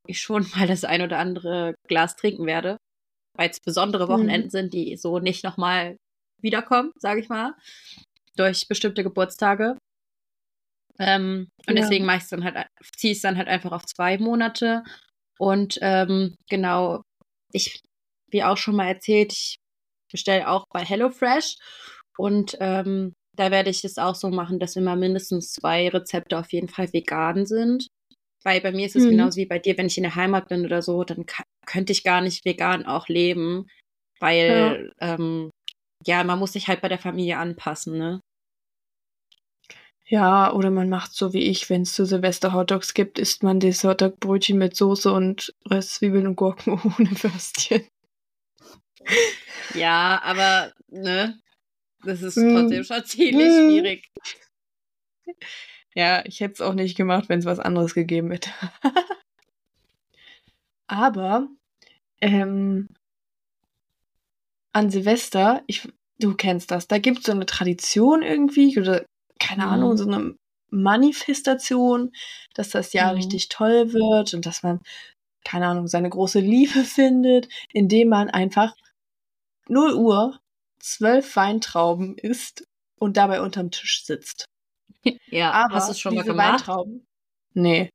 [0.07, 2.77] ich schon mal das ein oder andere Glas trinken werde.
[3.37, 4.11] Weil es besondere mhm.
[4.11, 4.51] Wochenenden mhm.
[4.51, 5.97] sind, die so nicht nochmal
[6.43, 7.55] wiederkommen, sage ich mal.
[8.37, 9.77] Durch bestimmte Geburtstage.
[10.99, 11.83] Ähm, und ja.
[11.83, 14.83] deswegen mache ich es dann halt, ziehe ich es dann halt einfach auf zwei Monate
[15.41, 17.03] und ähm, genau,
[17.51, 17.81] ich,
[18.31, 19.57] wie auch schon mal erzählt, ich
[20.13, 21.57] bestelle auch bei HelloFresh
[22.19, 26.53] und ähm, da werde ich es auch so machen, dass immer mindestens zwei Rezepte auf
[26.53, 27.87] jeden Fall vegan sind.
[28.45, 29.11] Weil bei mir ist es mhm.
[29.11, 31.25] genauso wie bei dir, wenn ich in der Heimat bin oder so, dann
[31.67, 33.67] könnte ich gar nicht vegan auch leben,
[34.19, 35.15] weil ja.
[35.15, 35.51] Ähm,
[36.07, 38.21] ja, man muss sich halt bei der Familie anpassen, ne?
[40.11, 43.61] Ja, oder man macht so wie ich, wenn es zu Silvester Hotdogs gibt, isst man
[43.61, 47.87] das Hotdog-Brötchen mit Soße und Röstzwiebeln und Gurken ohne Würstchen.
[49.73, 51.41] Ja, aber, ne?
[52.03, 52.57] Das ist mm.
[52.57, 53.69] trotzdem schon ziemlich mm.
[53.69, 54.11] schwierig.
[55.95, 58.51] Ja, ich hätte es auch nicht gemacht, wenn es was anderes gegeben hätte.
[60.89, 61.47] aber,
[62.21, 62.89] ähm,
[64.73, 69.05] an Silvester, ich, du kennst das, da gibt es so eine Tradition irgendwie, oder
[69.41, 69.73] keine mhm.
[69.73, 70.37] Ahnung, so eine
[70.71, 72.13] Manifestation,
[72.55, 73.19] dass das Jahr mhm.
[73.19, 74.81] richtig toll wird und dass man,
[75.45, 78.75] keine Ahnung, seine große Liebe findet, indem man einfach
[79.69, 80.39] 0 Uhr
[80.79, 82.65] zwölf Weintrauben isst
[82.99, 84.45] und dabei unterm Tisch sitzt.
[85.31, 86.67] Ja, aber hast du es schon mal gemacht?
[86.67, 87.07] Weintrauben,
[87.55, 87.89] nee.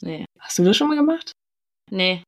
[0.00, 0.24] Nee.
[0.38, 1.32] Hast du das schon mal gemacht?
[1.90, 2.22] Nee.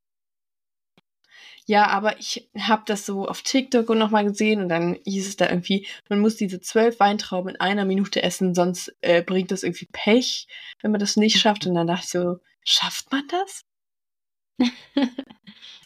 [1.69, 5.35] Ja, aber ich habe das so auf TikTok und nochmal gesehen und dann hieß es
[5.35, 9.63] da irgendwie, man muss diese zwölf Weintrauben in einer Minute essen, sonst äh, bringt das
[9.63, 10.47] irgendwie Pech,
[10.81, 11.67] wenn man das nicht schafft.
[11.67, 13.65] Und dann dachte ich so, schafft man das?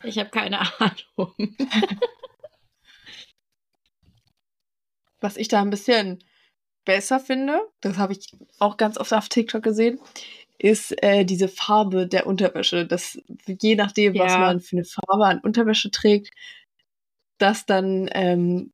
[0.03, 1.33] ich habe keine Ahnung.
[5.19, 6.23] Was ich da ein bisschen
[6.85, 9.99] besser finde, das habe ich auch ganz oft auf TikTok gesehen,
[10.61, 12.85] ist äh, diese Farbe der Unterwäsche.
[12.85, 14.25] Das je nachdem, ja.
[14.25, 16.31] was man für eine Farbe an Unterwäsche trägt,
[17.39, 18.71] das dann ähm,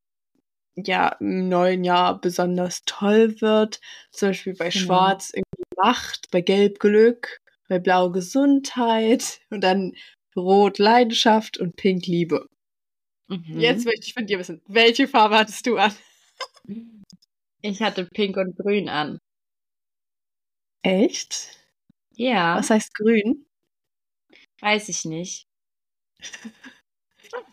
[0.76, 3.80] ja im neuen Jahr besonders toll wird.
[4.12, 4.86] Zum Beispiel bei genau.
[4.86, 9.94] Schwarz irgendwie Macht, bei Gelb Glück, bei Blau Gesundheit und dann
[10.36, 12.48] Rot Leidenschaft und Pink Liebe.
[13.28, 13.60] Mhm.
[13.60, 15.94] Jetzt möchte ich von dir wissen, welche Farbe hattest du an?
[17.62, 19.20] Ich hatte Pink und Grün an.
[20.84, 21.58] Echt?
[22.18, 22.58] Ja.
[22.58, 23.46] Was heißt grün?
[24.60, 25.48] Weiß ich nicht.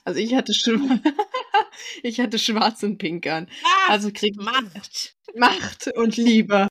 [0.04, 1.02] Also ich hatte schon
[2.04, 3.46] ich hatte schwarz und pink an.
[3.62, 5.16] Macht, also kriegt Macht.
[5.34, 6.68] Macht und Liebe.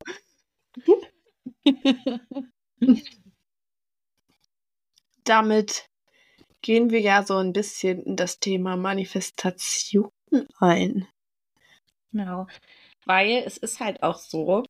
[5.25, 5.85] Damit
[6.61, 10.09] gehen wir ja so ein bisschen in das Thema Manifestation
[10.59, 11.07] ein.
[12.13, 12.47] Genau.
[13.05, 14.63] Weil es ist halt auch so,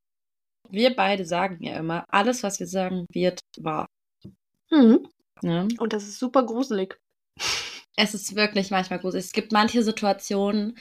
[0.74, 3.88] wir beide sagen ja immer, alles, was wir sagen, wird wahr.
[4.72, 5.08] Mhm.
[5.42, 5.68] Ja?
[5.78, 6.98] Und das ist super gruselig.
[7.96, 9.26] Es ist wirklich manchmal gruselig.
[9.26, 10.78] Es gibt manche Situationen,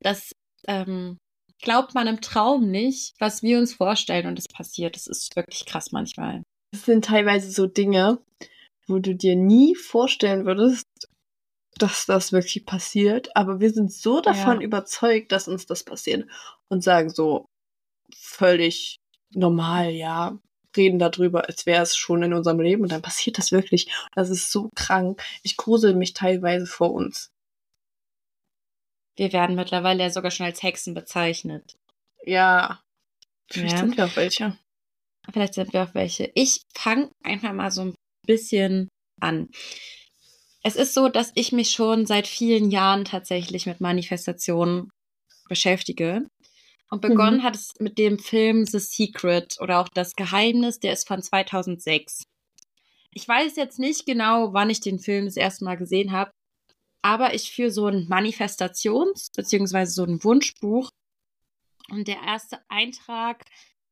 [0.00, 0.32] das
[0.68, 1.18] ähm,
[1.60, 4.94] glaubt man im Traum nicht, was wir uns vorstellen und es passiert.
[4.94, 6.42] Das ist wirklich krass manchmal.
[6.72, 8.18] Es sind teilweise so Dinge,
[8.86, 10.86] wo du dir nie vorstellen würdest,
[11.78, 14.66] dass das wirklich passiert, aber wir sind so davon ja.
[14.66, 16.28] überzeugt, dass uns das passiert
[16.68, 17.46] und sagen so
[18.14, 19.00] völlig
[19.36, 20.38] normal, ja,
[20.76, 23.90] reden darüber, als wäre es schon in unserem Leben und dann passiert das wirklich.
[24.14, 25.22] Das ist so krank.
[25.42, 27.30] Ich grusel mich teilweise vor uns.
[29.16, 31.76] Wir werden mittlerweile ja sogar schon als Hexen bezeichnet.
[32.24, 32.80] Ja.
[33.50, 33.78] Vielleicht ja.
[33.78, 34.58] sind wir auch welche.
[35.32, 36.30] Vielleicht sind wir auch welche.
[36.34, 37.94] Ich fange einfach mal so ein
[38.26, 38.88] bisschen
[39.20, 39.48] an.
[40.62, 44.90] Es ist so, dass ich mich schon seit vielen Jahren tatsächlich mit Manifestationen
[45.48, 46.26] beschäftige.
[46.94, 47.42] Und begonnen mhm.
[47.42, 52.22] hat es mit dem Film The Secret oder auch Das Geheimnis, der ist von 2006.
[53.10, 56.30] Ich weiß jetzt nicht genau, wann ich den Film das erste Mal gesehen habe,
[57.02, 59.86] aber ich führe so ein Manifestations- bzw.
[59.86, 60.88] so ein Wunschbuch.
[61.90, 63.42] Und der erste Eintrag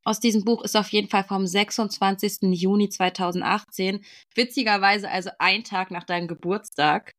[0.05, 2.53] aus diesem Buch ist auf jeden Fall vom 26.
[2.53, 4.05] Juni 2018.
[4.37, 7.11] Witzigerweise also ein Tag nach deinem Geburtstag.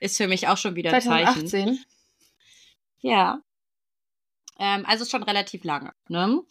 [0.00, 1.46] Ist für mich auch schon wieder 2018?
[1.46, 1.84] Zeichen.
[2.98, 3.42] Ja.
[4.60, 5.92] Ähm, also schon relativ lange.
[6.08, 6.42] Ne?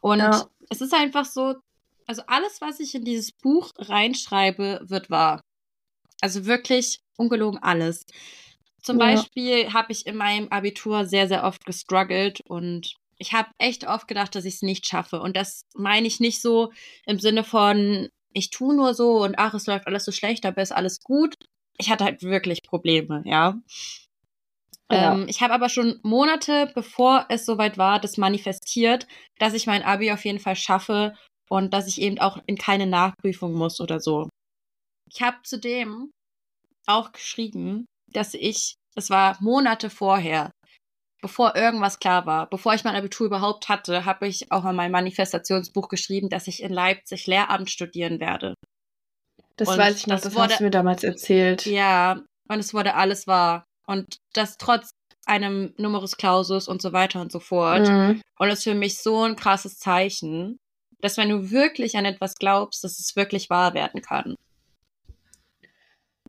[0.00, 0.48] Und ja.
[0.70, 1.54] es ist einfach so,
[2.06, 5.42] also alles, was ich in dieses Buch reinschreibe, wird wahr.
[6.20, 8.06] Also wirklich ungelogen alles.
[8.80, 9.06] Zum ja.
[9.06, 14.08] Beispiel habe ich in meinem Abitur sehr, sehr oft gestruggelt und ich habe echt oft
[14.08, 15.20] gedacht, dass ich es nicht schaffe.
[15.20, 16.72] Und das meine ich nicht so
[17.06, 20.62] im Sinne von, ich tue nur so und ach, es läuft alles so schlecht, aber
[20.62, 21.34] ist alles gut.
[21.78, 23.60] Ich hatte halt wirklich Probleme, ja.
[24.92, 25.14] Ja.
[25.14, 29.06] Ähm, ich habe aber schon Monate, bevor es soweit war, das manifestiert,
[29.38, 31.14] dass ich mein Abi auf jeden Fall schaffe
[31.48, 34.28] und dass ich eben auch in keine Nachprüfung muss oder so.
[35.10, 36.10] Ich habe zudem
[36.86, 40.50] auch geschrieben, dass ich, das war Monate vorher,
[41.22, 44.90] bevor irgendwas klar war, bevor ich mein Abitur überhaupt hatte, habe ich auch in mein
[44.90, 48.54] Manifestationsbuch geschrieben, dass ich in Leipzig Lehramt studieren werde.
[49.56, 51.66] Das und weiß ich noch, das, das wurde, hast du mir damals erzählt.
[51.66, 53.64] Ja, und es wurde alles wahr.
[53.92, 54.94] Und das trotz
[55.26, 57.88] einem Numerus Clausus und so weiter und so fort.
[57.88, 58.22] Mhm.
[58.38, 60.58] Und das ist für mich so ein krasses Zeichen,
[61.00, 64.36] dass wenn du wirklich an etwas glaubst, dass es wirklich wahr werden kann.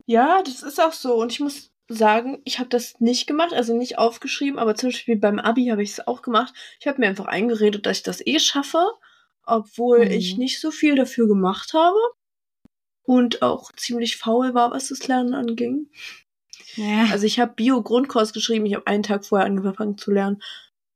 [0.06, 1.14] Ja, das ist auch so.
[1.14, 5.16] Und ich muss sagen, ich habe das nicht gemacht, also nicht aufgeschrieben, aber zum Beispiel
[5.16, 6.54] beim Abi habe ich es auch gemacht.
[6.80, 8.86] Ich habe mir einfach eingeredet, dass ich das eh schaffe,
[9.44, 10.10] obwohl mhm.
[10.10, 11.98] ich nicht so viel dafür gemacht habe
[13.02, 15.90] und auch ziemlich faul war, was das Lernen anging.
[16.76, 17.06] Ja.
[17.10, 20.42] Also ich habe Bio-Grundkurs geschrieben, ich habe einen Tag vorher angefangen zu lernen.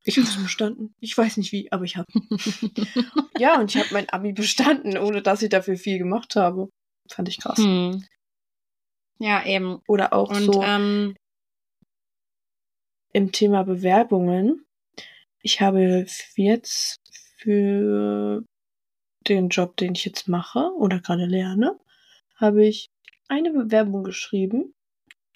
[0.04, 0.94] Ich habe es bestanden.
[1.00, 2.06] Ich weiß nicht wie, aber ich habe.
[3.38, 6.68] ja, und ich habe mein Abi bestanden, ohne dass ich dafür viel gemacht habe.
[7.10, 7.58] Fand ich krass.
[7.58, 8.04] Hm.
[9.18, 9.80] Ja, eben.
[9.88, 11.16] Oder auch und, so ähm,
[13.12, 14.64] im Thema Bewerbungen.
[15.42, 16.98] Ich habe jetzt
[17.36, 18.44] für
[19.28, 21.78] den Job, den ich jetzt mache oder gerade lerne,
[22.36, 22.88] habe ich
[23.28, 24.74] eine Bewerbung geschrieben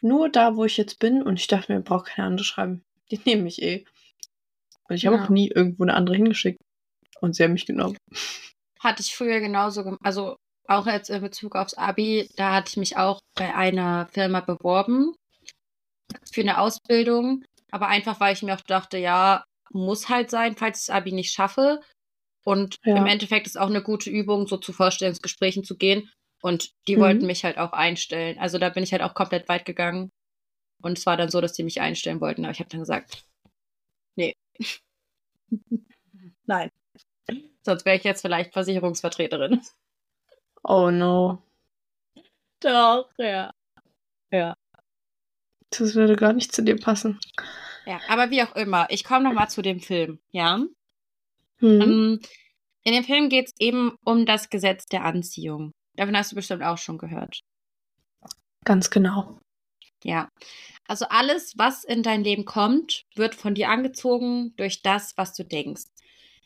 [0.03, 2.83] nur da, wo ich jetzt bin und ich dachte mir, ich brauche keine andere schreiben.
[3.11, 3.85] Die nehmen mich eh.
[4.89, 5.25] Und ich habe ja.
[5.25, 6.61] auch nie irgendwo eine andere hingeschickt.
[7.21, 7.97] Und sie haben mich genommen.
[8.81, 10.01] Hatte ich früher genauso gemacht.
[10.03, 10.37] Also
[10.67, 15.15] auch jetzt in Bezug aufs Abi, da hatte ich mich auch bei einer Firma beworben
[16.31, 17.45] für eine Ausbildung.
[17.71, 21.13] Aber einfach, weil ich mir auch dachte, ja, muss halt sein, falls ich das Abi
[21.13, 21.81] nicht schaffe.
[22.45, 22.97] Und ja.
[22.97, 26.11] im Endeffekt ist auch eine gute Übung, so zu Vorstellungsgesprächen zu gehen.
[26.43, 27.01] Und die mhm.
[27.01, 28.39] wollten mich halt auch einstellen.
[28.39, 30.11] Also da bin ich halt auch komplett weit gegangen.
[30.83, 32.45] Und es war dann so, dass die mich einstellen wollten.
[32.45, 33.25] Aber ich habe dann gesagt,
[34.17, 34.35] nee.
[36.47, 36.69] Nein.
[37.63, 39.63] Sonst wäre ich jetzt vielleicht Versicherungsvertreterin.
[40.65, 41.43] Oh no.
[42.61, 43.53] Doch, ja.
[44.33, 44.57] Ja.
[45.71, 47.21] Das würde gar nicht zu dir passen.
[47.87, 48.87] Ja, aber wie auch immer.
[48.91, 50.59] Ich komme nochmal zu dem Film, ja?
[51.61, 51.81] Mhm.
[51.81, 52.21] Um,
[52.85, 55.73] in dem Film geht es eben um das Gesetz der Anziehung.
[55.97, 57.41] Davon hast du bestimmt auch schon gehört.
[58.65, 59.39] Ganz genau.
[60.05, 60.29] Ja.
[60.89, 65.45] Also alles, was in dein Leben kommt, wird von dir angezogen durch das, was du
[65.45, 65.85] denkst.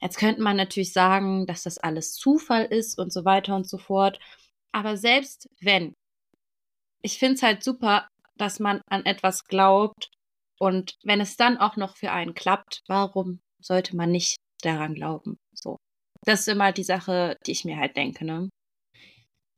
[0.00, 3.78] Jetzt könnte man natürlich sagen, dass das alles Zufall ist und so weiter und so
[3.78, 4.18] fort.
[4.72, 5.94] Aber selbst wenn,
[7.02, 10.10] ich finde es halt super, dass man an etwas glaubt
[10.58, 15.38] und wenn es dann auch noch für einen klappt, warum sollte man nicht daran glauben?
[15.54, 15.78] So.
[16.24, 18.50] Das ist immer die Sache, die ich mir halt denke, ne?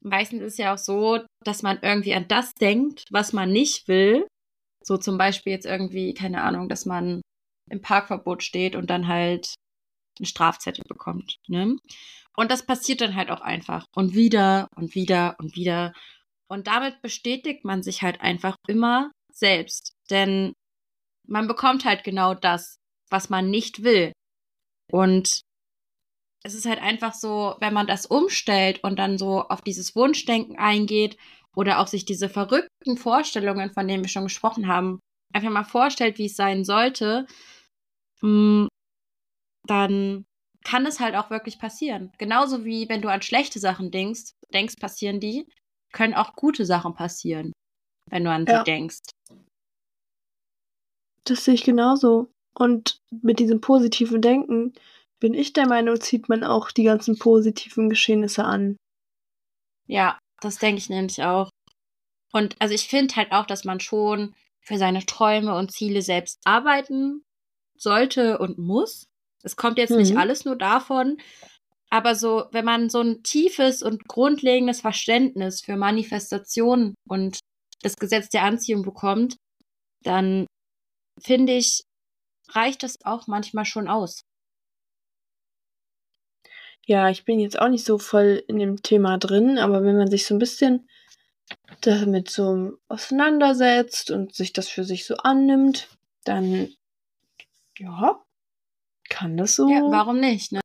[0.08, 4.26] Meistens ist ja auch so, dass man irgendwie an das denkt, was man nicht will.
[4.84, 7.20] So zum Beispiel jetzt irgendwie, keine Ahnung, dass man
[7.70, 9.54] im Parkverbot steht und dann halt
[10.18, 11.36] einen Strafzettel bekommt.
[11.48, 11.76] Ne?
[12.36, 13.84] Und das passiert dann halt auch einfach.
[13.94, 15.92] Und wieder und wieder und wieder.
[16.48, 19.92] Und damit bestätigt man sich halt einfach immer selbst.
[20.10, 20.52] Denn
[21.26, 22.76] man bekommt halt genau das,
[23.10, 24.12] was man nicht will.
[24.90, 25.42] Und
[26.48, 30.56] es ist halt einfach so, wenn man das umstellt und dann so auf dieses Wunschdenken
[30.58, 31.18] eingeht
[31.54, 34.98] oder auch sich diese verrückten Vorstellungen, von denen wir schon gesprochen haben,
[35.34, 37.26] einfach mal vorstellt, wie es sein sollte,
[38.20, 38.66] hm,
[39.66, 40.24] dann
[40.64, 42.12] kann es halt auch wirklich passieren.
[42.16, 45.46] Genauso wie wenn du an schlechte Sachen denkst, denkst, passieren die,
[45.92, 47.52] können auch gute Sachen passieren,
[48.08, 48.58] wenn du an ja.
[48.58, 49.00] sie denkst.
[51.24, 52.30] Das sehe ich genauso.
[52.54, 54.72] Und mit diesem positiven Denken
[55.20, 58.76] bin ich der Meinung, zieht man auch die ganzen positiven Geschehnisse an.
[59.86, 61.50] Ja, das denke ich nämlich auch.
[62.32, 66.38] Und also ich finde halt auch, dass man schon für seine Träume und Ziele selbst
[66.44, 67.22] arbeiten
[67.76, 69.06] sollte und muss.
[69.42, 69.98] Es kommt jetzt mhm.
[69.98, 71.18] nicht alles nur davon,
[71.90, 77.38] aber so, wenn man so ein tiefes und grundlegendes Verständnis für Manifestation und
[77.82, 79.36] das Gesetz der Anziehung bekommt,
[80.02, 80.46] dann
[81.18, 81.82] finde ich,
[82.50, 84.22] reicht das auch manchmal schon aus.
[86.88, 90.10] Ja, ich bin jetzt auch nicht so voll in dem Thema drin, aber wenn man
[90.10, 90.88] sich so ein bisschen
[91.82, 95.90] damit so auseinandersetzt und sich das für sich so annimmt,
[96.24, 96.72] dann
[97.76, 98.24] ja,
[99.10, 99.68] kann das so.
[99.68, 100.60] Ja, warum nicht, ne?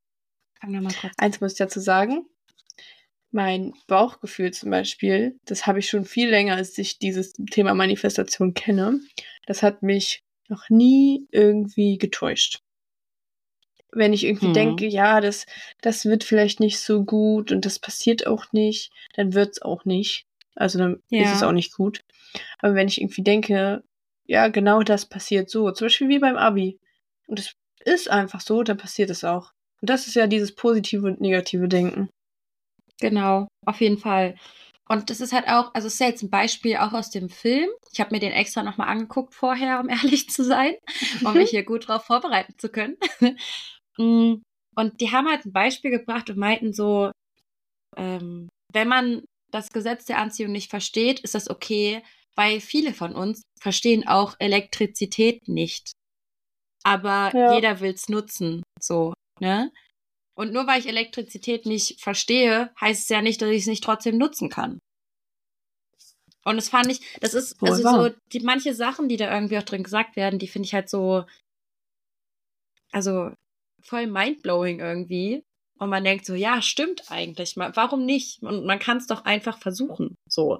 [1.17, 2.25] Eins muss ich dazu sagen.
[3.31, 8.53] Mein Bauchgefühl zum Beispiel, das habe ich schon viel länger, als ich dieses Thema Manifestation
[8.53, 9.01] kenne.
[9.45, 12.63] Das hat mich noch nie irgendwie getäuscht
[13.95, 14.53] wenn ich irgendwie mhm.
[14.53, 15.45] denke, ja, das,
[15.81, 20.25] das wird vielleicht nicht so gut und das passiert auch nicht, dann wird's auch nicht.
[20.55, 21.23] Also dann ja.
[21.23, 22.03] ist es auch nicht gut.
[22.59, 23.83] Aber wenn ich irgendwie denke,
[24.25, 26.79] ja, genau das passiert so, zum Beispiel wie beim Abi,
[27.27, 29.51] und es ist einfach so, dann passiert es auch.
[29.81, 32.09] Und das ist ja dieses positive und negative Denken.
[32.99, 34.35] Genau, auf jeden Fall.
[34.87, 37.29] Und das ist halt auch, also es ist ja jetzt ein Beispiel auch aus dem
[37.29, 37.69] Film.
[37.91, 40.75] Ich habe mir den extra nochmal angeguckt vorher, um ehrlich zu sein,
[41.23, 42.97] um mich hier gut drauf vorbereiten zu können.
[43.97, 44.35] Mm,
[44.75, 47.11] und die haben halt ein Beispiel gebracht und meinten so,
[47.95, 52.01] ähm, wenn man das Gesetz der Anziehung nicht versteht, ist das okay,
[52.35, 55.91] weil viele von uns verstehen auch Elektrizität nicht.
[56.83, 57.53] Aber ja.
[57.55, 59.71] jeder will's nutzen, so, ne?
[60.35, 63.83] Und nur weil ich Elektrizität nicht verstehe, heißt es ja nicht, dass ich es nicht
[63.83, 64.79] trotzdem nutzen kann.
[66.43, 69.63] Und das fand ich, das ist, also so, die manche Sachen, die da irgendwie auch
[69.63, 71.23] drin gesagt werden, die finde ich halt so,
[72.91, 73.31] also
[73.85, 75.43] voll mindblowing irgendwie.
[75.79, 77.55] Und man denkt so, ja, stimmt eigentlich.
[77.57, 78.41] Warum nicht?
[78.41, 80.15] Und man kann es doch einfach versuchen.
[80.29, 80.59] So.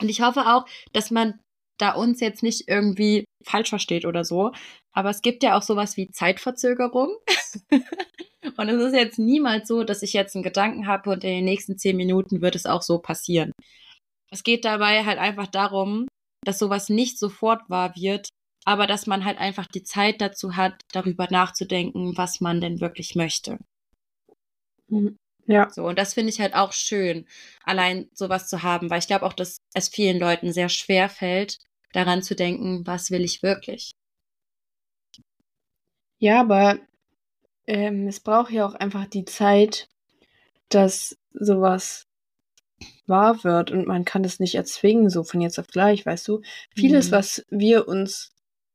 [0.00, 1.38] Und ich hoffe auch, dass man
[1.78, 4.52] da uns jetzt nicht irgendwie falsch versteht oder so.
[4.92, 7.16] Aber es gibt ja auch sowas wie Zeitverzögerung.
[8.56, 11.44] und es ist jetzt niemals so, dass ich jetzt einen Gedanken habe und in den
[11.44, 13.52] nächsten zehn Minuten wird es auch so passieren.
[14.32, 16.06] Es geht dabei halt einfach darum,
[16.44, 18.28] dass sowas nicht sofort wahr wird,
[18.64, 23.14] aber dass man halt einfach die Zeit dazu hat, darüber nachzudenken, was man denn wirklich
[23.14, 23.58] möchte.
[24.88, 25.16] Mhm.
[25.46, 25.68] Ja.
[25.70, 27.26] So, und das finde ich halt auch schön,
[27.64, 31.58] allein sowas zu haben, weil ich glaube auch, dass es vielen Leuten sehr schwer fällt,
[31.92, 33.90] daran zu denken, was will ich wirklich.
[36.18, 36.78] Ja, aber
[37.66, 39.88] ähm, es braucht ja auch einfach die Zeit,
[40.68, 42.06] dass sowas
[43.06, 46.42] wahr wird und man kann es nicht erzwingen, so von jetzt auf gleich, weißt du.
[46.74, 47.12] Vieles, mhm.
[47.12, 48.32] was wir uns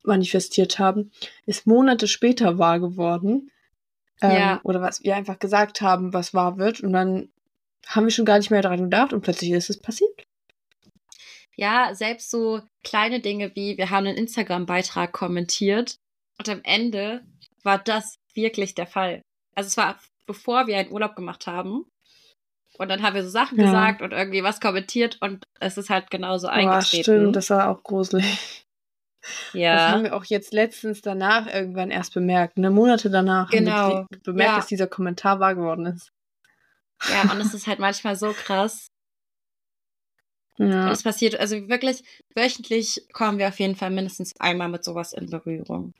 [0.07, 1.11] manifestiert haben,
[1.45, 3.51] ist Monate später wahr geworden.
[4.21, 4.59] Ähm, ja.
[4.63, 6.81] Oder was wir einfach gesagt haben, was wahr wird.
[6.81, 7.29] Und dann
[7.87, 10.25] haben wir schon gar nicht mehr daran gedacht und plötzlich ist es passiert.
[11.55, 15.97] Ja, selbst so kleine Dinge wie, wir haben einen Instagram-Beitrag kommentiert
[16.37, 17.21] und am Ende
[17.63, 19.21] war das wirklich der Fall.
[19.55, 21.85] Also es war, bevor wir einen Urlaub gemacht haben.
[22.77, 23.67] Und dann haben wir so Sachen ja.
[23.67, 27.03] gesagt und irgendwie was kommentiert und es ist halt genauso eingetreten.
[27.03, 28.64] Stimmt, das war auch gruselig.
[29.53, 29.75] Ja.
[29.75, 32.57] Das haben wir auch jetzt letztens danach irgendwann erst bemerkt.
[32.57, 32.69] Ne?
[32.69, 33.71] Monate danach genau.
[33.71, 34.23] haben wir genau.
[34.23, 34.55] bemerkt, ja.
[34.57, 36.11] dass dieser Kommentar wahr geworden ist.
[37.09, 38.87] Ja, und es ist halt manchmal so krass.
[40.57, 40.85] Ja.
[40.85, 42.03] Und es passiert, also wirklich,
[42.33, 45.93] wöchentlich kommen wir auf jeden Fall mindestens einmal mit sowas in Berührung.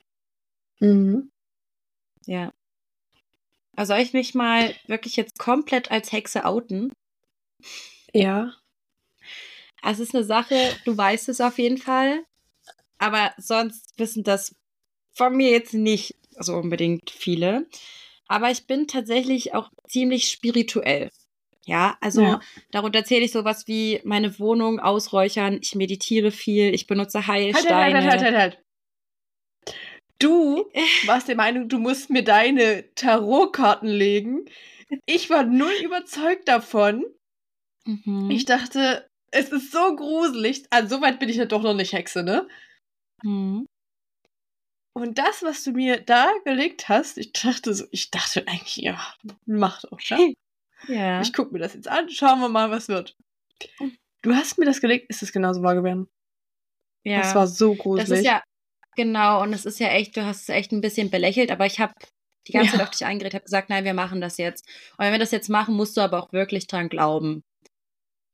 [0.80, 1.30] Mhm.
[2.24, 2.52] Ja.
[3.76, 6.92] Also soll ich mich mal wirklich jetzt komplett als Hexe outen?
[8.12, 8.54] Ja.
[9.82, 12.24] Also es ist eine Sache, du weißt es auf jeden Fall.
[12.98, 14.54] Aber sonst wissen das
[15.12, 17.66] von mir jetzt nicht so unbedingt viele.
[18.28, 21.10] Aber ich bin tatsächlich auch ziemlich spirituell.
[21.64, 22.40] Ja, also ja.
[22.70, 27.76] darunter zähle ich sowas wie meine Wohnung ausräuchern, ich meditiere viel, ich benutze Heilsteine.
[27.76, 28.58] Halt, halt, halt, halt, halt.
[30.20, 30.70] Du
[31.06, 34.44] warst der Meinung, du musst mir deine Tarotkarten legen.
[35.06, 37.04] Ich war null überzeugt davon.
[37.84, 38.30] Mhm.
[38.30, 40.64] Ich dachte, es ist so gruselig.
[40.70, 42.46] Also, so weit bin ich ja doch noch nicht Hexe, ne?
[43.22, 43.66] Mhm.
[44.94, 48.98] Und das, was du mir da gelegt hast, ich dachte so, ich dachte eigentlich, ja,
[49.44, 50.18] mach doch, ja.
[50.88, 51.20] ja.
[51.20, 53.14] Ich guck mir das jetzt an, schauen wir mal, was wird.
[54.22, 56.08] Du hast mir das gelegt, ist es genauso wahr geworden?
[57.04, 57.20] Ja.
[57.20, 58.08] Das war so gruselig.
[58.08, 58.42] Das ist ja,
[58.96, 61.78] genau, und es ist ja echt, du hast es echt ein bisschen belächelt, aber ich
[61.78, 61.92] habe
[62.46, 62.78] die ganze ja.
[62.78, 64.66] Zeit auf dich eingeredet, habe gesagt, nein, wir machen das jetzt.
[64.96, 67.42] Und wenn wir das jetzt machen, musst du aber auch wirklich dran glauben.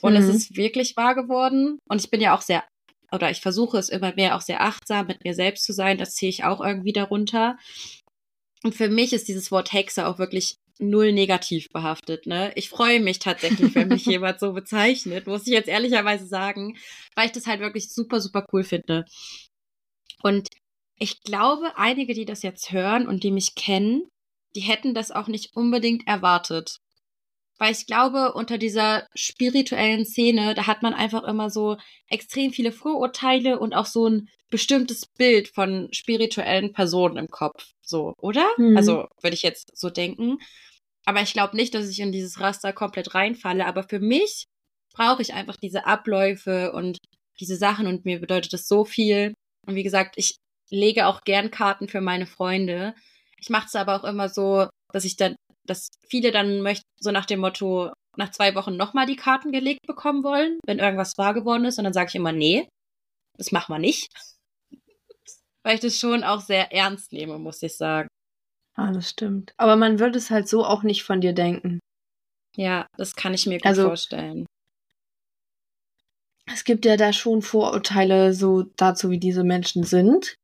[0.00, 0.18] Und mhm.
[0.18, 1.78] es ist wirklich wahr geworden.
[1.88, 2.64] Und ich bin ja auch sehr
[3.12, 5.98] oder ich versuche es immer mehr auch sehr achtsam mit mir selbst zu sein.
[5.98, 7.58] Das ziehe ich auch irgendwie darunter.
[8.62, 12.26] Und für mich ist dieses Wort Hexe auch wirklich null negativ behaftet.
[12.26, 12.52] Ne?
[12.54, 16.76] Ich freue mich tatsächlich, wenn mich jemand so bezeichnet, muss ich jetzt ehrlicherweise sagen,
[17.14, 19.04] weil ich das halt wirklich super, super cool finde.
[20.22, 20.48] Und
[20.98, 24.08] ich glaube, einige, die das jetzt hören und die mich kennen,
[24.54, 26.78] die hätten das auch nicht unbedingt erwartet
[27.58, 31.76] weil ich glaube, unter dieser spirituellen Szene, da hat man einfach immer so
[32.08, 37.72] extrem viele Vorurteile und auch so ein bestimmtes Bild von spirituellen Personen im Kopf.
[37.80, 38.48] So, oder?
[38.58, 38.76] Mhm.
[38.76, 40.38] Also würde ich jetzt so denken.
[41.04, 43.66] Aber ich glaube nicht, dass ich in dieses Raster komplett reinfalle.
[43.66, 44.44] Aber für mich
[44.94, 46.98] brauche ich einfach diese Abläufe und
[47.40, 49.34] diese Sachen und mir bedeutet das so viel.
[49.66, 50.36] Und wie gesagt, ich
[50.70, 52.94] lege auch gern Karten für meine Freunde.
[53.38, 55.34] Ich mache es aber auch immer so, dass ich dann
[55.66, 59.86] dass viele dann möchten, so nach dem Motto, nach zwei Wochen nochmal die Karten gelegt
[59.86, 61.78] bekommen wollen, wenn irgendwas wahr geworden ist.
[61.78, 62.68] Und dann sage ich immer, nee,
[63.38, 64.08] das machen wir nicht.
[65.64, 68.08] Weil ich das schon auch sehr ernst nehme, muss ich sagen.
[68.74, 69.52] Ah, das stimmt.
[69.58, 71.78] Aber man würde es halt so auch nicht von dir denken.
[72.56, 74.46] Ja, das kann ich mir gut also, vorstellen.
[76.46, 80.34] Es gibt ja da schon Vorurteile so dazu, wie diese Menschen sind.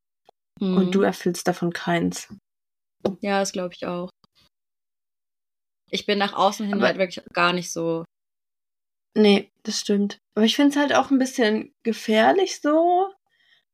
[0.60, 0.76] Mhm.
[0.76, 2.28] Und du erfüllst davon keins.
[3.20, 4.10] Ja, das glaube ich auch.
[5.90, 8.04] Ich bin nach außen hin aber halt wirklich gar nicht so.
[9.14, 10.18] Nee, das stimmt.
[10.34, 13.10] Aber ich finde es halt auch ein bisschen gefährlich so,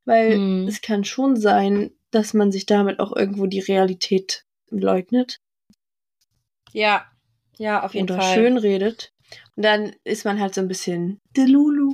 [0.05, 0.69] weil hm.
[0.69, 5.39] es kann schon sein, dass man sich damit auch irgendwo die Realität leugnet.
[6.73, 7.07] Ja,
[7.59, 8.39] ja, auf jeden oder Fall.
[8.39, 9.11] Oder schön redet.
[9.57, 11.93] Und dann ist man halt so ein bisschen Delulu.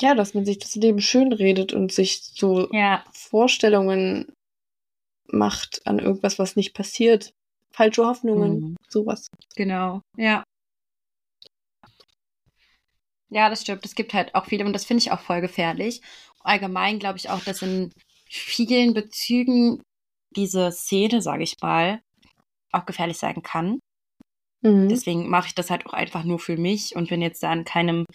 [0.00, 3.04] Ja, dass man sich das Leben schön redet und sich so ja.
[3.12, 4.32] Vorstellungen
[5.26, 7.32] macht an irgendwas, was nicht passiert
[7.72, 8.76] falsche Hoffnungen, mhm.
[8.88, 9.28] sowas.
[9.56, 10.44] Genau, ja.
[13.30, 13.84] Ja, das stimmt.
[13.84, 16.00] Es gibt halt auch viele und das finde ich auch voll gefährlich.
[16.40, 17.92] Allgemein glaube ich auch, dass in
[18.28, 19.82] vielen Bezügen
[20.34, 22.00] diese Szene, sage ich mal,
[22.72, 23.80] auch gefährlich sein kann.
[24.62, 24.88] Mhm.
[24.88, 27.64] Deswegen mache ich das halt auch einfach nur für mich und bin jetzt da in
[27.64, 28.06] keinem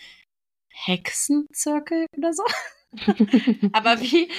[0.72, 2.44] Hexenzirkel oder so.
[3.74, 4.30] Aber wie,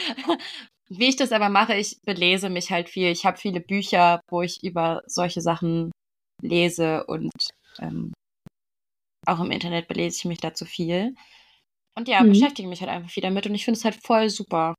[0.89, 3.09] wie ich das aber mache, ich belese mich halt viel.
[3.09, 5.91] Ich habe viele Bücher, wo ich über solche Sachen
[6.43, 7.33] lese und
[7.79, 8.13] ähm,
[9.27, 11.15] auch im Internet belese ich mich dazu viel.
[11.97, 12.31] Und ja, mhm.
[12.31, 14.75] beschäftige mich halt einfach viel damit und ich finde es halt voll super.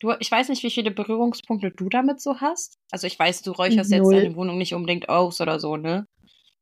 [0.00, 2.74] Du, ich weiß nicht, wie viele Berührungspunkte du damit so hast.
[2.90, 4.14] Also ich weiß, du räucherst Null.
[4.14, 6.06] jetzt deine Wohnung nicht unbedingt aus oder so, ne?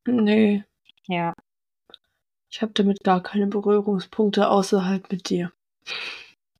[0.07, 0.63] Nee.
[1.09, 1.33] Ja.
[2.49, 5.53] Ich habe damit gar keine Berührungspunkte außerhalb mit dir.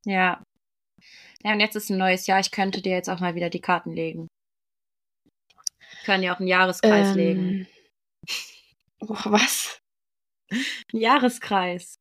[0.03, 0.41] Ja,
[1.45, 2.39] ja, und jetzt ist ein neues Jahr.
[2.39, 4.27] Ich könnte dir jetzt auch mal wieder die Karten legen.
[5.99, 7.67] Ich kann ja auch einen Jahreskreis ähm, legen.
[8.99, 9.79] Oh, was?
[10.49, 11.97] Ein Jahreskreis.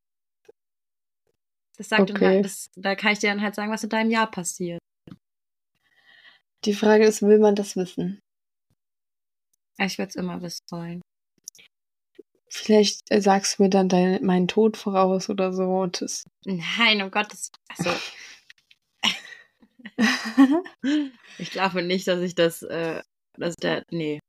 [1.77, 2.37] Das sagt okay.
[2.37, 4.79] dann, das, da kann ich dir dann halt sagen, was in deinem Jahr passiert.
[6.65, 8.21] Die Frage ist, will man das wissen?
[9.77, 11.03] Ich würde es immer wissen wollen.
[12.49, 15.85] Vielleicht sagst du mir dann dein, meinen Tod voraus oder so.
[15.87, 17.51] Das Nein, um Gottes.
[17.69, 17.91] Also,
[21.39, 23.03] ich glaube nicht, dass ich das, äh,
[23.35, 24.21] dass der, nee,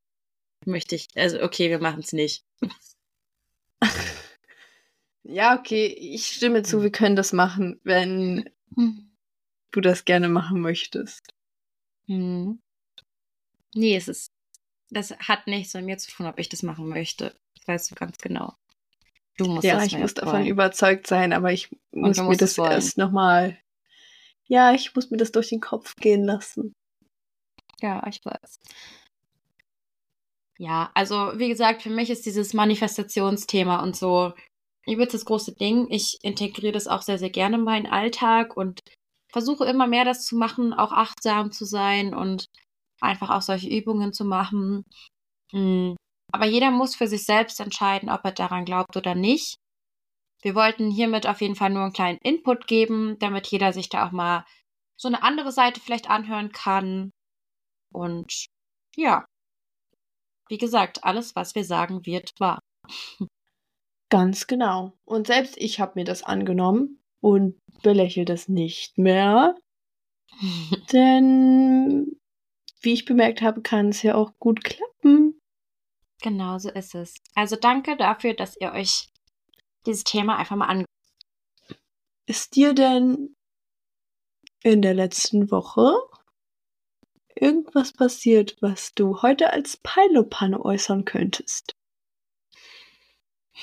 [0.65, 2.43] möchte ich, also okay, wir machen es nicht.
[5.27, 8.49] Ja, okay, ich stimme zu, wir können das machen, wenn
[9.71, 11.33] du das gerne machen möchtest.
[12.05, 12.61] Hm.
[13.73, 14.31] Nee, es ist,
[14.91, 17.35] das hat nichts mit mir zu tun, ob ich das machen möchte.
[17.55, 18.53] Das weißt du ganz genau.
[19.37, 22.97] Du musst ja, das ich muss davon überzeugt sein, aber ich muss mir das erst
[22.97, 23.57] nochmal
[24.47, 26.73] ja, ich muss mir das durch den Kopf gehen lassen.
[27.81, 28.59] Ja, ich weiß.
[30.57, 34.33] Ja, also wie gesagt, für mich ist dieses Manifestationsthema und so
[34.87, 35.87] übelst das große Ding.
[35.89, 38.79] Ich integriere das auch sehr, sehr gerne in meinen Alltag und
[39.31, 42.45] versuche immer mehr das zu machen, auch achtsam zu sein und
[43.01, 44.85] einfach auch solche Übungen zu machen.
[45.51, 45.95] Hm.
[46.31, 49.57] Aber jeder muss für sich selbst entscheiden, ob er daran glaubt oder nicht.
[50.45, 54.05] Wir wollten hiermit auf jeden Fall nur einen kleinen Input geben, damit jeder sich da
[54.05, 54.45] auch mal
[54.95, 57.09] so eine andere Seite vielleicht anhören kann.
[57.91, 58.45] Und
[58.95, 59.25] ja,
[60.47, 62.59] wie gesagt, alles, was wir sagen, wird wahr.
[64.11, 64.93] Ganz genau.
[65.03, 69.55] Und selbst ich habe mir das angenommen und belächle das nicht mehr.
[70.93, 72.19] Denn,
[72.81, 75.39] wie ich bemerkt habe, kann es ja auch gut klappen.
[76.21, 77.15] Genau so ist es.
[77.33, 79.07] Also danke dafür, dass ihr euch
[79.85, 80.85] dieses Thema einfach mal an.
[82.27, 83.35] Ist dir denn
[84.63, 85.93] in der letzten Woche
[87.35, 91.73] irgendwas passiert, was du heute als Peilopanne äußern könntest?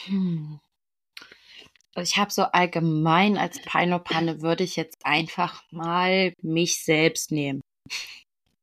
[0.04, 0.60] Hm.
[1.94, 7.60] Also ich habe so allgemein als Peilopanne würde ich jetzt einfach mal mich selbst nehmen.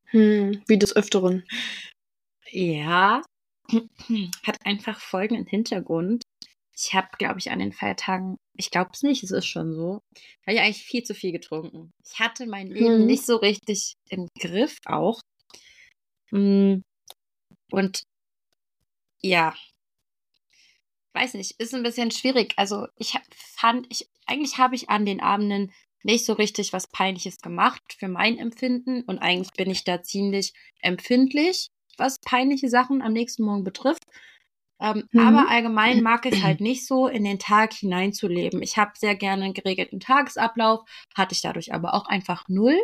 [0.06, 1.46] Hm, wie des Öfteren.
[2.50, 3.22] Ja,
[4.44, 6.24] hat einfach folgenden Hintergrund.
[6.82, 10.02] Ich habe, glaube ich, an den Feiertagen, ich glaube es nicht, es ist schon so,
[10.46, 11.92] habe ich eigentlich viel zu viel getrunken.
[12.06, 13.06] Ich hatte mein Leben hm.
[13.06, 15.20] nicht so richtig im Griff auch.
[16.30, 16.82] Hm.
[17.72, 18.04] Und
[19.22, 19.54] ja,
[21.14, 22.54] weiß nicht, ist ein bisschen schwierig.
[22.56, 25.74] Also ich fand, ich, eigentlich habe ich an den Abenden
[26.04, 30.54] nicht so richtig was Peinliches gemacht für mein Empfinden und eigentlich bin ich da ziemlich
[30.82, 33.99] empfindlich, was peinliche Sachen am nächsten Morgen betrifft.
[34.82, 35.20] Ähm, mhm.
[35.20, 38.62] Aber allgemein mag ich halt nicht so, in den Tag hineinzuleben.
[38.62, 40.82] Ich habe sehr gerne einen geregelten Tagesablauf,
[41.16, 42.80] hatte ich dadurch aber auch einfach null.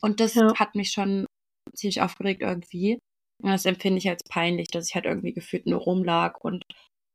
[0.00, 0.54] Und das ja.
[0.54, 1.26] hat mich schon
[1.74, 2.98] ziemlich aufgeregt irgendwie.
[3.42, 6.38] Und das empfinde ich als peinlich, dass ich halt irgendwie gefühlt nur rumlag.
[6.40, 6.64] Und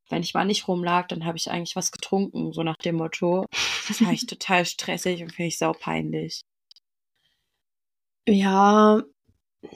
[0.09, 3.45] wenn ich mal nicht rumlag, dann habe ich eigentlich was getrunken, so nach dem Motto.
[3.87, 6.41] Das war ich total stressig und finde ich sau peinlich.
[8.27, 9.03] Ja,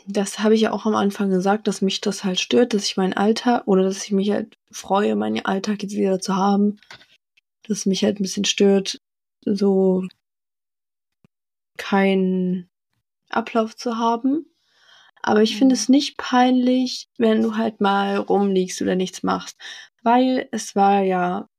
[0.06, 2.98] das habe ich ja auch am Anfang gesagt, dass mich das halt stört, dass ich
[2.98, 6.80] meinen Alltag oder dass ich mich halt freue, meinen Alltag jetzt wieder zu haben.
[7.68, 9.02] Dass mich halt ein bisschen stört,
[9.46, 10.06] so
[11.78, 12.70] keinen
[13.30, 14.46] Ablauf zu haben.
[15.22, 15.80] Aber ich finde mhm.
[15.80, 19.58] es nicht peinlich, wenn du halt mal rumliegst oder nichts machst.
[20.04, 21.50] Weil es war ja,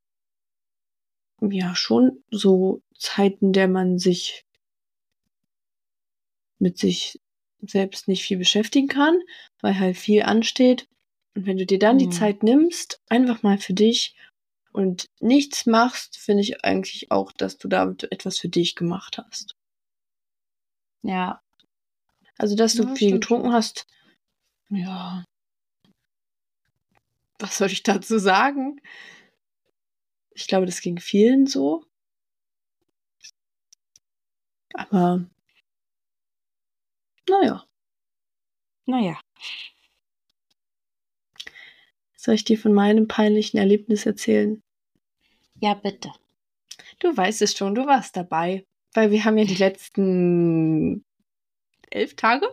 [1.41, 4.47] ja schon so Zeiten, der man sich
[6.59, 7.21] mit sich
[7.61, 9.21] selbst nicht viel beschäftigen kann,
[9.61, 10.89] weil halt viel ansteht.
[11.35, 12.01] Und wenn du dir dann mhm.
[12.01, 14.15] die Zeit nimmst, einfach mal für dich
[14.73, 19.55] und nichts machst, finde ich eigentlich auch, dass du damit etwas für dich gemacht hast.
[21.03, 21.41] Ja.
[22.37, 23.55] Also, dass du ja, viel getrunken schon.
[23.55, 23.87] hast,
[24.71, 25.25] ja.
[27.39, 28.81] Was soll ich dazu sagen?
[30.31, 31.85] Ich glaube, das ging vielen so.
[34.75, 35.29] Aber
[37.29, 37.65] naja.
[38.87, 39.21] Naja.
[42.17, 44.63] Soll ich dir von meinem peinlichen Erlebnis erzählen?
[45.61, 46.13] Ja, bitte.
[46.99, 48.67] Du weißt es schon, du warst dabei.
[48.95, 51.05] Weil wir haben ja die letzten
[51.91, 52.49] elf Tage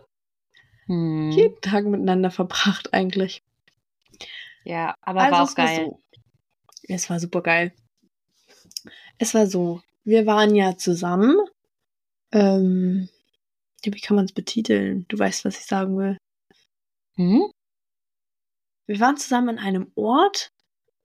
[0.86, 1.30] hm.
[1.30, 3.42] jeden Tag miteinander verbracht eigentlich.
[4.64, 5.78] Ja, aber also war auch geil.
[5.78, 6.00] War so,
[6.88, 7.72] es war super geil.
[9.18, 11.36] Es war so, wir waren ja zusammen.
[12.32, 13.08] Ähm,
[13.94, 15.06] wie kann man es betiteln?
[15.08, 16.18] Du weißt, was ich sagen will.
[17.16, 17.50] Hm?
[18.86, 20.52] Wir waren zusammen an einem Ort,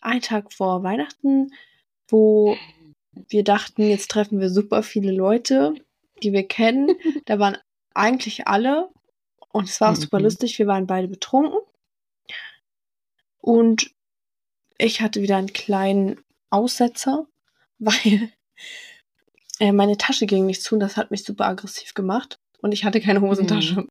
[0.01, 1.53] einen Tag vor Weihnachten,
[2.09, 2.57] wo
[3.27, 5.73] wir dachten, jetzt treffen wir super viele Leute,
[6.21, 6.89] die wir kennen.
[7.25, 7.57] da waren
[7.93, 8.89] eigentlich alle
[9.49, 10.25] und es war auch super mhm.
[10.25, 10.59] lustig.
[10.59, 11.59] Wir waren beide betrunken
[13.39, 13.91] und
[14.77, 17.27] ich hatte wieder einen kleinen Aussetzer,
[17.79, 18.32] weil
[19.59, 22.84] äh, meine Tasche ging nicht zu und das hat mich super aggressiv gemacht und ich
[22.84, 23.82] hatte keine Hosentasche.
[23.82, 23.89] Mhm.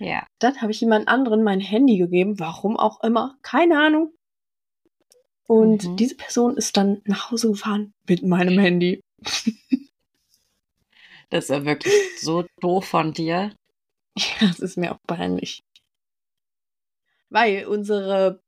[0.00, 0.26] Ja.
[0.38, 4.14] Dann habe ich jemand anderen mein Handy gegeben, warum auch immer, keine Ahnung.
[5.46, 5.96] Und mhm.
[5.96, 9.00] diese Person ist dann nach Hause gefahren mit meinem Handy.
[11.28, 13.54] das ist ja wirklich so doof von dir.
[14.16, 15.62] Ja, das ist mir auch peinlich.
[17.30, 18.42] Weil unsere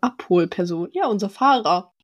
[0.00, 1.94] Abholperson, ja, unser Fahrer,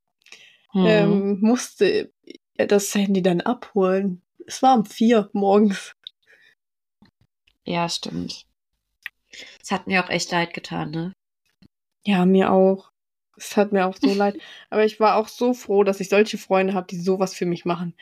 [0.73, 0.87] mhm.
[0.87, 2.13] ähm, musste
[2.57, 4.23] das Handy dann abholen.
[4.47, 5.97] Es war um vier morgens.
[7.69, 8.47] Ja, stimmt.
[9.63, 11.13] Es hat mir auch echt leid getan, ne?
[12.07, 12.91] Ja, mir auch.
[13.37, 14.39] Es hat mir auch so leid.
[14.71, 17.67] Aber ich war auch so froh, dass ich solche Freunde habe, die sowas für mich
[17.67, 17.95] machen.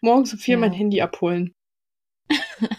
[0.00, 0.58] Morgens um vier ja.
[0.58, 1.54] mein Handy abholen.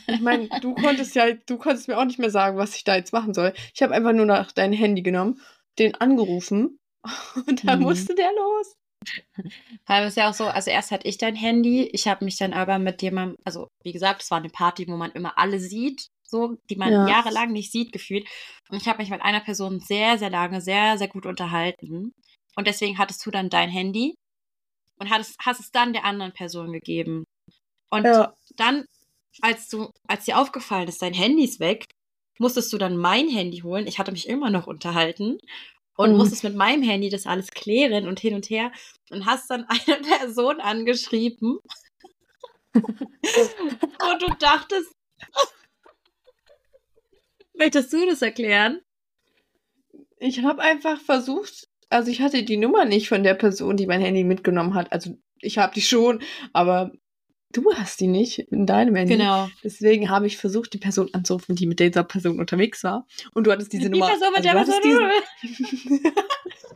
[0.08, 2.98] Ich meine, du konntest ja, du konntest mir auch nicht mehr sagen, was ich da
[2.98, 3.54] jetzt machen soll.
[3.74, 5.40] Ich habe einfach nur nach dein Handy genommen,
[5.80, 6.78] den angerufen
[7.48, 7.86] und dann mhm.
[7.86, 8.76] musste der los.
[9.86, 12.52] Weil es ja auch so, also erst hatte ich dein Handy, ich habe mich dann
[12.52, 16.10] aber mit jemandem, also wie gesagt, es war eine Party, wo man immer alle sieht
[16.34, 17.08] so, die man ja.
[17.08, 18.28] jahrelang nicht sieht, gefühlt.
[18.70, 22.12] Und ich habe mich mit einer Person sehr, sehr lange, sehr, sehr gut unterhalten.
[22.56, 24.16] Und deswegen hattest du dann dein Handy
[25.00, 27.24] und hattest, hast es dann der anderen Person gegeben.
[27.92, 28.34] Und ja.
[28.56, 28.86] dann,
[29.42, 31.86] als du, als dir aufgefallen ist, dein Handy ist weg,
[32.40, 33.86] musstest du dann mein Handy holen.
[33.86, 35.38] Ich hatte mich immer noch unterhalten
[35.96, 36.18] und mhm.
[36.18, 38.72] musstest mit meinem Handy das alles klären und hin und her
[39.12, 41.60] und hast dann eine Person angeschrieben,
[42.74, 44.92] wo du dachtest,
[47.54, 48.82] möchtest du das erklären?
[50.18, 54.02] Ich habe einfach versucht, also ich hatte die Nummer nicht von der Person, die mein
[54.02, 54.92] Handy mitgenommen hat.
[54.92, 56.22] Also ich habe die schon,
[56.54, 56.92] aber
[57.52, 59.18] du hast die nicht in deinem Handy.
[59.18, 59.50] Genau.
[59.64, 63.06] Deswegen habe ich versucht, die Person anzurufen, die mit dieser Person unterwegs war.
[63.34, 64.08] Und du hattest diese die Nummer.
[64.08, 66.14] Person mit also der Person.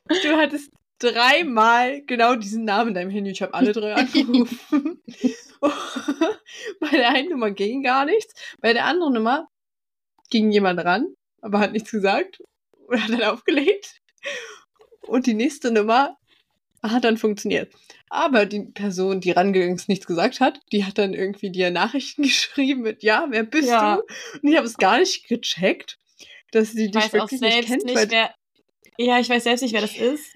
[0.23, 3.31] du hattest dreimal genau diesen Namen in deinem Handy.
[3.31, 5.01] Ich habe alle drei angerufen.
[6.79, 8.33] Bei der einen Nummer ging gar nichts.
[8.61, 9.47] Bei der anderen Nummer
[10.29, 11.07] ging jemand ran,
[11.41, 12.41] aber hat nichts gesagt
[12.87, 14.01] und hat dann aufgelegt.
[15.01, 16.17] Und die nächste Nummer
[16.83, 17.73] hat dann funktioniert.
[18.09, 22.23] Aber die Person, die rangegangen ist, nichts gesagt hat, die hat dann irgendwie dir Nachrichten
[22.23, 23.97] geschrieben mit, ja, wer bist ja.
[23.97, 24.01] du?
[24.41, 25.97] Und ich habe es gar nicht gecheckt,
[26.51, 27.83] dass sie dich wirklich nicht kennt.
[27.83, 28.33] Nicht, wer,
[28.97, 30.35] ja, ich weiß selbst nicht, wer das ist.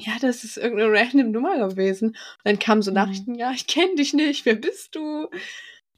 [0.00, 2.08] Ja, das ist irgendeine random Nummer gewesen.
[2.08, 2.96] Und dann kamen so mhm.
[2.96, 3.38] Nachrichten, mhm.
[3.38, 5.28] ja, ich kenne dich nicht, wer bist du?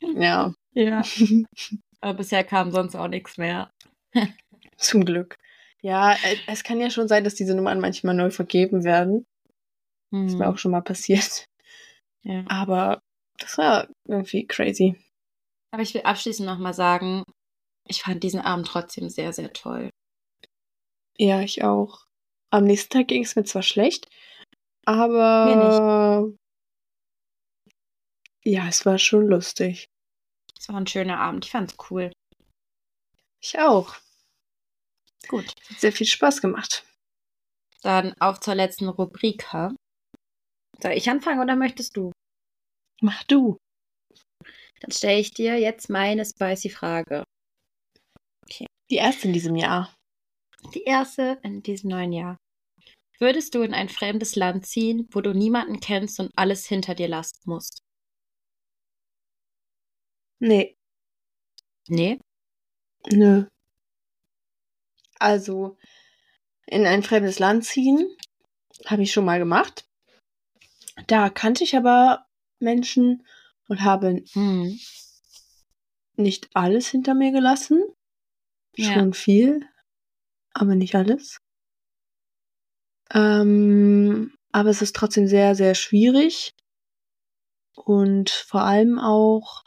[0.00, 0.54] Ja.
[0.72, 1.02] Ja.
[2.00, 3.70] Aber bisher kam sonst auch nichts mehr.
[4.76, 5.36] Zum Glück.
[5.82, 9.26] Ja, äh, es kann ja schon sein, dass diese Nummern manchmal neu vergeben werden.
[10.10, 10.24] Mhm.
[10.24, 11.46] Das ist mir auch schon mal passiert.
[12.22, 12.44] Ja.
[12.48, 13.00] Aber
[13.38, 14.94] das war irgendwie crazy.
[15.72, 17.24] Aber ich will abschließend nochmal sagen,
[17.88, 19.90] ich fand diesen Abend trotzdem sehr, sehr toll.
[21.16, 22.04] Ja, ich auch.
[22.50, 24.08] Am nächsten Tag ging es mir zwar schlecht,
[24.84, 26.28] aber
[28.42, 29.89] ja, es war schon lustig.
[30.60, 31.46] Es war ein schöner Abend.
[31.46, 32.12] Ich fand's cool.
[33.40, 33.96] Ich auch.
[35.26, 35.46] Gut.
[35.70, 36.84] Hat sehr viel Spaß gemacht.
[37.82, 39.46] Dann auf zur letzten Rubrik.
[40.82, 42.12] Soll ich anfangen oder möchtest du?
[43.00, 43.56] Mach du.
[44.80, 47.24] Dann stelle ich dir jetzt meine spicy Frage.
[48.44, 48.66] Okay.
[48.90, 49.94] Die erste in diesem Jahr.
[50.74, 52.36] Die erste in diesem neuen Jahr.
[53.18, 57.08] Würdest du in ein fremdes Land ziehen, wo du niemanden kennst und alles hinter dir
[57.08, 57.80] lassen musst?
[60.40, 60.76] Nee.
[61.88, 62.18] Nee?
[63.12, 63.46] Nö.
[65.18, 65.76] Also
[66.66, 68.16] in ein fremdes Land ziehen,
[68.86, 69.84] habe ich schon mal gemacht.
[71.06, 72.26] Da kannte ich aber
[72.58, 73.26] Menschen
[73.68, 74.78] und habe hm.
[76.16, 77.82] nicht alles hinter mir gelassen.
[78.76, 78.94] Ja.
[78.94, 79.68] Schon viel,
[80.54, 81.38] aber nicht alles.
[83.12, 86.52] Ähm, aber es ist trotzdem sehr, sehr schwierig.
[87.74, 89.64] Und vor allem auch,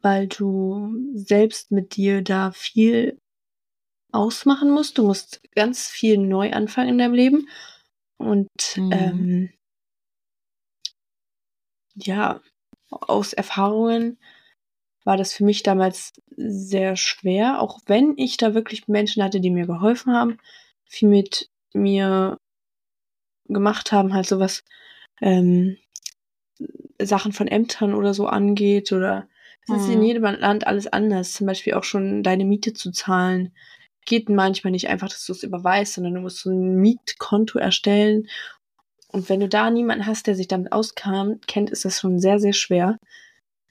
[0.00, 3.18] weil du selbst mit dir da viel
[4.12, 4.98] ausmachen musst.
[4.98, 7.48] Du musst ganz viel neu anfangen in deinem Leben.
[8.16, 8.92] Und mhm.
[8.92, 9.50] ähm,
[11.94, 12.40] ja,
[12.90, 14.18] aus Erfahrungen
[15.04, 19.50] war das für mich damals sehr schwer, auch wenn ich da wirklich Menschen hatte, die
[19.50, 20.38] mir geholfen haben,
[20.84, 22.38] viel mit mir
[23.46, 24.64] gemacht haben, halt sowas
[25.20, 25.78] ähm,
[27.00, 29.28] Sachen von Ämtern oder so angeht oder
[29.62, 30.04] es ist in mhm.
[30.04, 31.32] jedem Land alles anders.
[31.32, 33.52] Zum Beispiel auch schon deine Miete zu zahlen
[34.08, 38.26] geht manchmal nicht einfach, dass du es überweist, sondern du musst so ein Mietkonto erstellen.
[39.08, 42.40] Und wenn du da niemanden hast, der sich damit auskam, kennt, ist das schon sehr,
[42.40, 42.98] sehr schwer.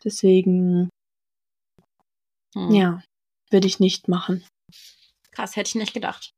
[0.04, 0.90] Deswegen,
[2.54, 2.72] hm.
[2.72, 3.04] ja,
[3.50, 4.46] würde ich nicht machen.
[5.32, 6.32] Krass, hätte ich nicht gedacht.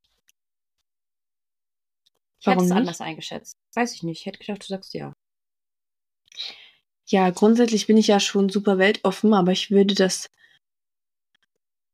[2.39, 3.57] Ich Warum hätte es anders eingeschätzt.
[3.75, 4.21] Weiß ich nicht.
[4.21, 5.11] Ich hätte gedacht, du sagst ja.
[7.11, 10.29] Ja, grundsätzlich bin ich ja schon super weltoffen, aber ich würde das,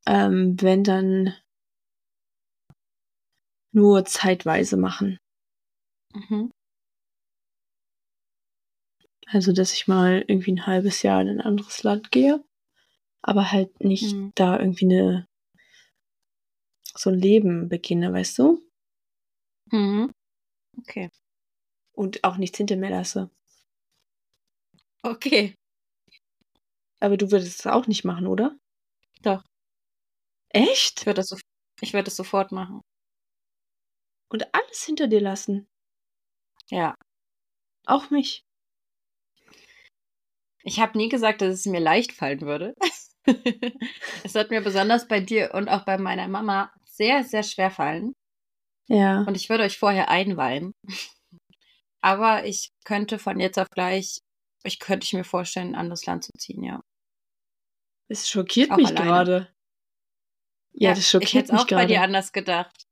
[0.05, 1.33] ähm, wenn dann
[3.71, 5.17] nur zeitweise machen.
[6.13, 6.51] Mhm.
[9.27, 12.43] Also, dass ich mal irgendwie ein halbes Jahr in ein anderes Land gehe,
[13.21, 14.33] aber halt nicht mhm.
[14.35, 15.27] da irgendwie eine
[16.93, 18.61] so ein Leben beginne, weißt du?
[19.71, 20.11] Mhm.
[20.77, 21.09] Okay.
[21.93, 23.29] Und auch nichts hinter mir lasse.
[25.05, 25.53] Okay.
[26.99, 28.57] Aber du würdest es auch nicht machen, oder?
[29.21, 29.43] Doch.
[30.49, 31.01] Echt?
[31.01, 31.37] Ich würde das, so,
[31.81, 32.81] würd das sofort machen
[34.29, 35.67] und alles hinter dir lassen.
[36.69, 36.95] Ja.
[37.85, 38.41] Auch mich.
[40.63, 42.73] Ich habe nie gesagt, dass es mir leicht fallen würde.
[44.23, 48.13] es hat mir besonders bei dir und auch bei meiner Mama sehr, sehr schwer fallen.
[48.87, 49.21] Ja.
[49.21, 50.73] Und ich würde euch vorher einweihen.
[52.01, 54.19] Aber ich könnte von jetzt auf gleich,
[54.65, 56.81] ich könnte ich mir vorstellen, ein anderes Land zu ziehen, ja.
[58.07, 59.53] Es schockiert auch mich gerade.
[60.73, 61.45] Ja, ja, das schockiert mich gerade.
[61.45, 61.81] Ich hätte auch grade.
[61.81, 62.85] bei dir anders gedacht.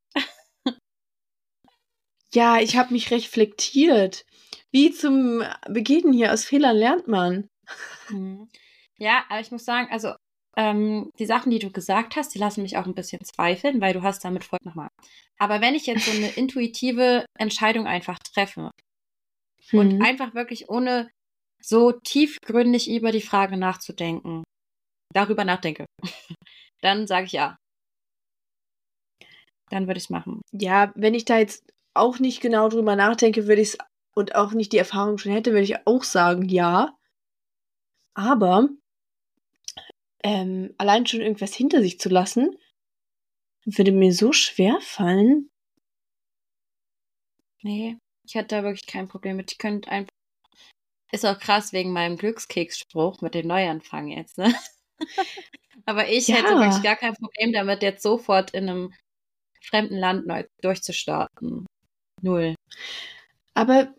[2.33, 4.25] Ja, ich habe mich reflektiert.
[4.71, 7.47] Wie zum Beginn hier, aus Fehlern lernt man.
[8.09, 8.49] Mhm.
[8.97, 10.13] Ja, aber ich muss sagen, also
[10.57, 13.93] ähm, die Sachen, die du gesagt hast, die lassen mich auch ein bisschen zweifeln, weil
[13.93, 14.89] du hast damit voll nochmal.
[15.37, 18.71] Aber wenn ich jetzt so eine intuitive Entscheidung einfach treffe
[19.71, 19.79] mhm.
[19.79, 21.09] und einfach wirklich ohne
[21.63, 24.43] so tiefgründig über die Frage nachzudenken,
[25.13, 25.85] darüber nachdenke,
[26.81, 27.57] dann sage ich ja.
[29.69, 30.41] Dann würde ich es machen.
[30.51, 31.63] Ja, wenn ich da jetzt
[31.95, 33.77] auch nicht genau drüber nachdenke, würde ich es
[34.15, 36.95] und auch nicht die Erfahrung schon hätte, würde ich auch sagen, ja.
[38.15, 38.69] Aber
[40.23, 42.55] ähm, allein schon irgendwas hinter sich zu lassen,
[43.65, 45.49] würde mir so schwer fallen.
[47.61, 49.51] Nee, ich hatte da wirklich kein Problem mit.
[49.51, 50.13] Ich könnte einfach.
[51.13, 54.51] Ist auch krass wegen meinem Glückskeksspruch mit dem Neuanfang jetzt, ne?
[55.85, 56.37] Aber ich ja.
[56.37, 58.93] hätte wirklich gar kein Problem damit, jetzt sofort in einem
[59.61, 61.67] fremden Land neu durchzustarten.
[62.23, 62.55] Null.
[63.53, 63.93] Aber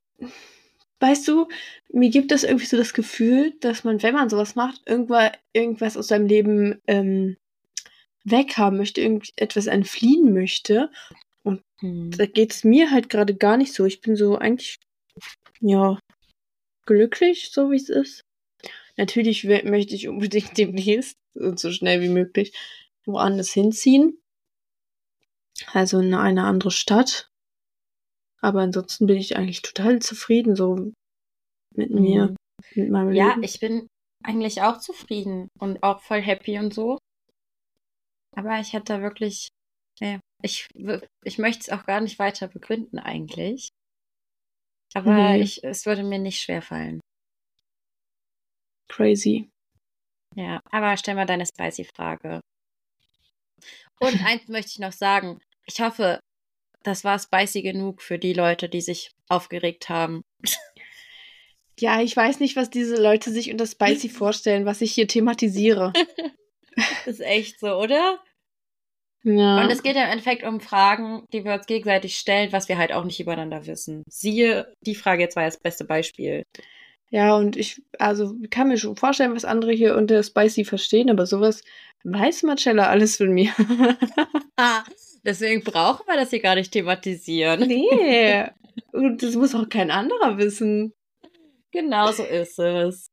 [0.98, 1.46] weißt du,
[1.92, 5.96] mir gibt es irgendwie so das Gefühl, dass man, wenn man sowas macht, irgendwann irgendwas
[5.96, 7.36] aus seinem Leben ähm,
[8.24, 10.90] weghaben möchte, irgendetwas entfliehen möchte.
[11.44, 12.10] Und hm.
[12.10, 13.84] da geht es mir halt gerade gar nicht so.
[13.84, 14.78] Ich bin so eigentlich,
[15.60, 15.96] ja,
[16.86, 18.22] glücklich, so wie es ist.
[18.96, 22.56] Natürlich möchte ich unbedingt demnächst und so schnell wie möglich
[23.04, 24.20] woanders hinziehen.
[25.72, 27.30] Also in eine andere Stadt.
[28.40, 30.92] Aber ansonsten bin ich eigentlich total zufrieden so
[31.74, 32.00] mit mhm.
[32.00, 32.36] mir,
[32.74, 33.42] mit meinem ja, Leben.
[33.42, 33.86] Ja, ich bin
[34.22, 36.98] eigentlich auch zufrieden und auch voll happy und so.
[38.36, 39.48] Aber ich hätte da wirklich,
[40.00, 40.66] ja, ich,
[41.24, 43.70] ich möchte es auch gar nicht weiter begründen eigentlich.
[44.94, 45.42] Aber nee.
[45.42, 47.00] ich, es würde mir nicht schwerfallen.
[48.88, 49.50] Crazy.
[50.36, 52.40] Ja, aber stell mal deine Spicy-Frage.
[54.00, 55.40] Und eins möchte ich noch sagen.
[55.66, 56.20] Ich hoffe,
[56.82, 60.22] das war spicy genug für die Leute, die sich aufgeregt haben.
[61.80, 65.92] Ja, ich weiß nicht, was diese Leute sich unter spicy vorstellen, was ich hier thematisiere.
[67.04, 68.22] ist echt so, oder?
[69.24, 69.62] Ja.
[69.62, 72.92] Und es geht im Endeffekt um Fragen, die wir uns gegenseitig stellen, was wir halt
[72.92, 74.04] auch nicht übereinander wissen.
[74.08, 76.44] Siehe, die Frage jetzt war das beste Beispiel.
[77.10, 81.26] Ja, und ich, also kann mir schon vorstellen, was andere hier unter Spicy verstehen, aber
[81.26, 81.62] sowas
[82.04, 83.52] weiß Marcella alles von mir.
[84.56, 84.84] ah,
[85.24, 87.66] Deswegen brauchen wir das hier gar nicht thematisieren.
[87.66, 88.44] Nee.
[88.92, 90.92] Und das muss auch kein anderer wissen.
[91.72, 93.10] Genau so ist es.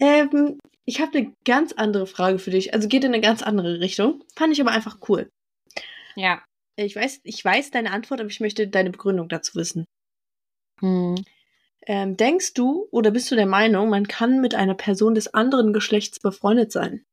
[0.00, 2.74] Ähm, ich habe eine ganz andere Frage für dich.
[2.74, 4.22] Also geht in eine ganz andere Richtung.
[4.36, 5.30] Fand ich aber einfach cool.
[6.14, 6.42] Ja.
[6.76, 9.86] Ich weiß, ich weiß deine Antwort, aber ich möchte deine Begründung dazu wissen.
[10.80, 11.24] Hm.
[11.86, 15.72] Ähm, denkst du oder bist du der Meinung, man kann mit einer Person des anderen
[15.72, 17.04] Geschlechts befreundet sein?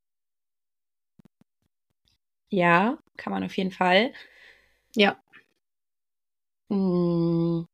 [2.50, 4.14] Ja, kann man auf jeden Fall.
[4.96, 5.22] Ja.
[6.70, 7.68] Hm.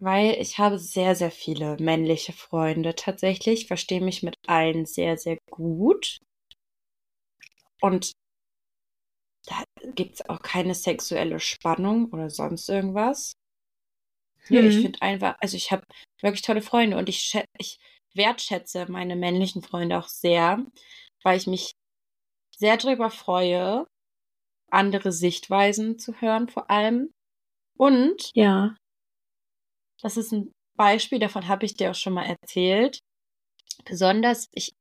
[0.00, 3.62] Weil ich habe sehr, sehr viele männliche Freunde tatsächlich.
[3.62, 6.18] Ich verstehe mich mit allen sehr, sehr gut.
[7.82, 8.12] Und
[9.46, 13.32] da gibt es auch keine sexuelle Spannung oder sonst irgendwas.
[14.48, 14.56] Mhm.
[14.56, 15.84] Ja, ich finde einfach, also ich habe
[16.22, 17.78] wirklich tolle Freunde und ich, ich
[18.14, 20.64] wertschätze meine männlichen Freunde auch sehr,
[21.22, 21.72] weil ich mich
[22.56, 23.86] sehr darüber freue,
[24.70, 27.12] andere Sichtweisen zu hören, vor allem.
[27.76, 28.76] Und ja,
[30.02, 33.00] das ist ein Beispiel, davon habe ich dir auch schon mal erzählt.
[33.84, 34.72] Besonders, ich,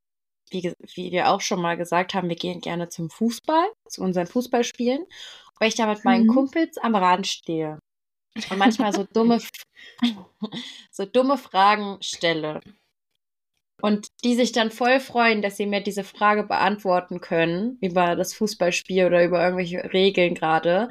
[0.50, 4.28] wie, wie wir auch schon mal gesagt haben, wir gehen gerne zum Fußball, zu unseren
[4.28, 5.06] Fußballspielen,
[5.60, 6.34] weil ich da mit meinen mhm.
[6.34, 7.80] Kumpels am Rand stehe
[8.50, 9.40] und manchmal so dumme,
[10.92, 12.62] so dumme Fragen stelle
[13.82, 18.34] und die sich dann voll freuen, dass sie mir diese Frage beantworten können über das
[18.34, 20.90] Fußballspiel oder über irgendwelche Regeln gerade,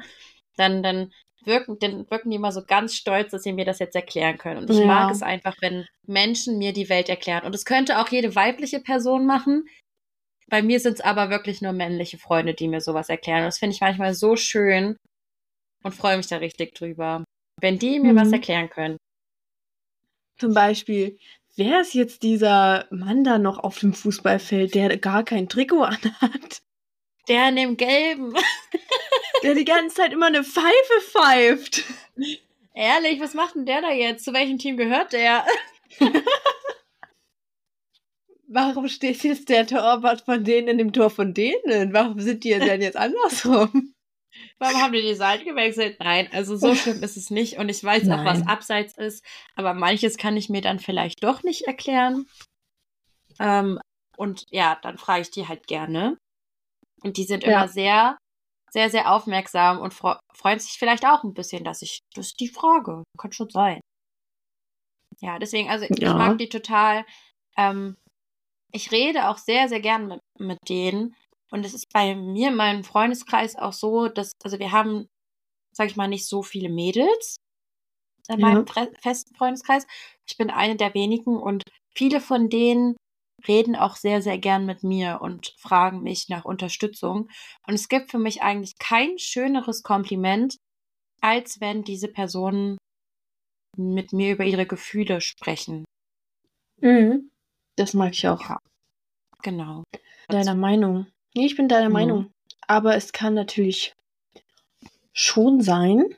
[0.57, 1.13] dann, dann
[1.45, 4.61] wirken, dann wirken die immer so ganz stolz, dass sie mir das jetzt erklären können.
[4.61, 4.85] Und ich ja.
[4.85, 7.45] mag es einfach, wenn Menschen mir die Welt erklären.
[7.45, 9.65] Und es könnte auch jede weibliche Person machen.
[10.47, 13.39] Bei mir sind es aber wirklich nur männliche Freunde, die mir sowas erklären.
[13.39, 14.97] Und das finde ich manchmal so schön
[15.83, 17.23] und freue mich da richtig drüber,
[17.61, 18.17] wenn die mir mhm.
[18.17, 18.97] was erklären können.
[20.39, 21.17] Zum Beispiel,
[21.55, 26.61] wer ist jetzt dieser Mann da noch auf dem Fußballfeld, der gar kein Trikot anhat?
[27.29, 28.33] Der in dem Gelben.
[29.43, 31.83] der die ganze Zeit immer eine Pfeife pfeift.
[32.73, 34.25] Ehrlich, was macht denn der da jetzt?
[34.25, 35.45] Zu welchem Team gehört der?
[38.47, 41.93] Warum steht jetzt der Torwart von denen in dem Tor von denen?
[41.93, 43.93] Warum sind die denn jetzt andersrum?
[44.57, 45.97] Warum haben die die Seite gewechselt?
[45.99, 47.57] Nein, also so schlimm ist es nicht.
[47.57, 48.19] Und ich weiß Nein.
[48.19, 49.23] auch, was abseits ist.
[49.55, 52.25] Aber manches kann ich mir dann vielleicht doch nicht erklären.
[53.39, 53.79] Ähm,
[54.17, 56.17] und ja, dann frage ich die halt gerne.
[57.03, 57.51] Und die sind ja.
[57.51, 58.17] immer sehr,
[58.71, 62.49] sehr, sehr aufmerksam und freuen sich vielleicht auch ein bisschen, dass ich, das ist die
[62.49, 63.03] Frage.
[63.17, 63.81] Kann schon sein.
[65.21, 65.95] Ja, deswegen, also ja.
[65.95, 67.05] ich mag die total.
[67.57, 67.97] Ähm,
[68.71, 71.15] ich rede auch sehr, sehr gern mit, mit denen.
[71.51, 75.07] Und es ist bei mir in meinem Freundeskreis auch so, dass, also wir haben,
[75.71, 77.37] sag ich mal, nicht so viele Mädels
[78.27, 78.87] in meinem ja.
[79.01, 79.87] festen Freundeskreis.
[80.27, 81.63] Ich bin eine der wenigen und
[81.95, 82.95] viele von denen
[83.47, 87.29] reden auch sehr, sehr gern mit mir und fragen mich nach Unterstützung.
[87.67, 90.57] Und es gibt für mich eigentlich kein schöneres Kompliment,
[91.21, 92.77] als wenn diese Personen
[93.77, 95.85] mit mir über ihre Gefühle sprechen.
[96.81, 97.29] Mhm.
[97.75, 98.41] Das mag ich auch.
[98.41, 98.57] Ja.
[99.41, 99.83] Genau.
[100.27, 101.07] Deiner Meinung.
[101.33, 101.93] Nee, ich bin deiner mhm.
[101.93, 102.31] Meinung.
[102.67, 103.93] Aber es kann natürlich
[105.13, 106.15] schon sein,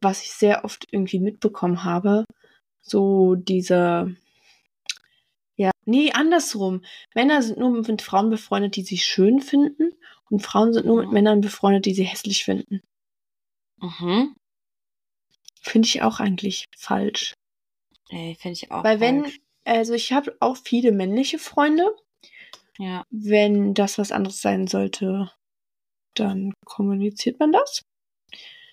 [0.00, 2.24] was ich sehr oft irgendwie mitbekommen habe,
[2.80, 4.10] so dieser,
[5.56, 6.82] ja, nee, andersrum.
[7.14, 9.94] Männer sind nur mit Frauen befreundet, die sie schön finden
[10.30, 11.12] und Frauen sind nur mit.
[11.12, 12.82] Männern befreundet, die sie hässlich finden.
[13.78, 14.34] Mhm.
[15.60, 17.34] Finde ich auch eigentlich falsch.
[18.08, 19.40] Ey, finde ich auch Weil falsch.
[19.64, 21.90] wenn, also ich habe auch viele männliche Freunde.
[22.78, 23.04] Ja.
[23.10, 25.32] Wenn das was anderes sein sollte,
[26.14, 27.82] dann kommuniziert man das.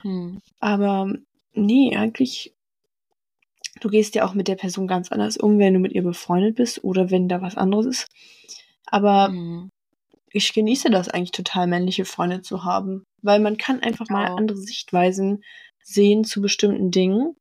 [0.02, 0.42] Hm.
[0.60, 1.14] Aber
[1.54, 2.53] nee, eigentlich,
[3.84, 6.56] du gehst ja auch mit der Person ganz anders um, wenn du mit ihr befreundet
[6.56, 8.08] bist oder wenn da was anderes ist.
[8.86, 9.70] Aber hm.
[10.32, 14.58] ich genieße das eigentlich total, männliche Freunde zu haben, weil man kann einfach mal andere
[14.58, 15.44] Sichtweisen
[15.84, 17.36] sehen zu bestimmten Dingen.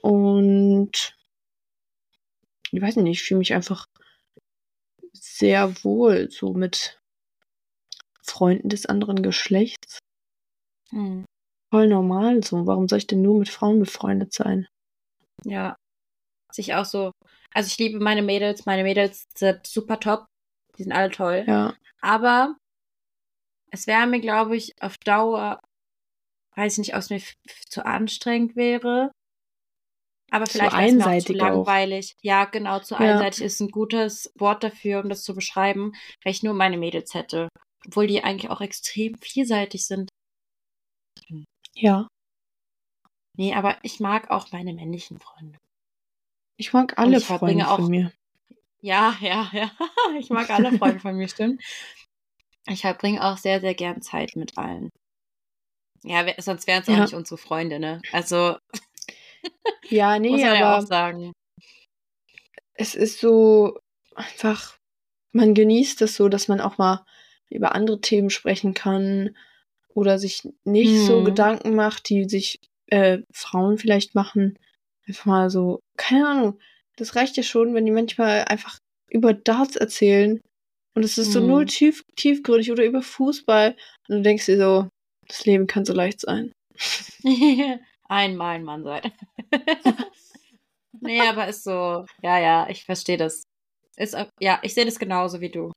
[0.00, 1.16] Und
[2.70, 3.86] ich weiß nicht, ich fühle mich einfach
[5.12, 7.00] sehr wohl so mit
[8.22, 9.98] Freunden des anderen Geschlechts.
[10.90, 11.24] Hm
[11.74, 12.68] voll normal so.
[12.68, 14.68] Warum soll ich denn nur mit Frauen befreundet sein?
[15.44, 15.76] Ja.
[16.52, 17.12] Sich auch so.
[17.52, 18.66] Also ich liebe meine Mädels.
[18.66, 20.26] Meine Mädels sind super top.
[20.76, 21.44] Die sind alle toll.
[21.46, 21.74] Ja.
[22.00, 22.56] Aber
[23.70, 25.60] es wäre mir, glaube ich, auf Dauer,
[26.56, 27.20] weiß ich nicht, ob es mir
[27.68, 29.10] zu anstrengend wäre.
[30.30, 32.14] Aber vielleicht zu einseitig auch zu langweilig.
[32.16, 32.24] Auch.
[32.24, 33.00] Ja, genau, zu ja.
[33.00, 35.92] einseitig ist ein gutes Wort dafür, um das zu beschreiben,
[36.22, 37.48] wenn ich nur meine Mädels hätte.
[37.86, 40.08] Obwohl die eigentlich auch extrem vielseitig sind.
[41.74, 42.08] Ja.
[43.36, 45.58] Nee, aber ich mag auch meine männlichen Freunde.
[46.56, 48.12] Ich mag alle ich Freunde auch, von mir.
[48.80, 49.70] Ja, ja, ja.
[50.18, 51.62] Ich mag alle Freunde von mir, stimmt.
[52.68, 54.90] Ich verbringe auch sehr, sehr gern Zeit mit allen.
[56.04, 57.02] Ja, sonst wären es auch ja.
[57.02, 58.00] nicht unsere Freunde, ne?
[58.12, 58.56] Also.
[59.88, 60.58] ja, nee, muss man aber.
[60.58, 61.32] Ja auch sagen.
[62.74, 63.78] Es ist so
[64.14, 64.76] einfach,
[65.32, 67.04] man genießt es so, dass man auch mal
[67.50, 69.36] über andere Themen sprechen kann
[69.88, 71.06] oder sich nicht hm.
[71.06, 74.58] so Gedanken macht, die sich äh, Frauen vielleicht machen.
[75.06, 76.58] Einfach mal so, keine Ahnung.
[76.96, 78.78] Das reicht ja schon, wenn die manchmal einfach
[79.10, 80.40] über Darts erzählen
[80.94, 83.76] und es ist so null tief, tiefgründig oder über Fußball
[84.08, 84.88] und du denkst dir so,
[85.26, 86.52] das Leben kann so leicht sein.
[88.08, 89.12] Einmal ein Mann sein.
[91.00, 93.42] nee, aber ist so, ja, ja, ich verstehe das.
[93.96, 95.72] Ist, ja, ich sehe das genauso wie du.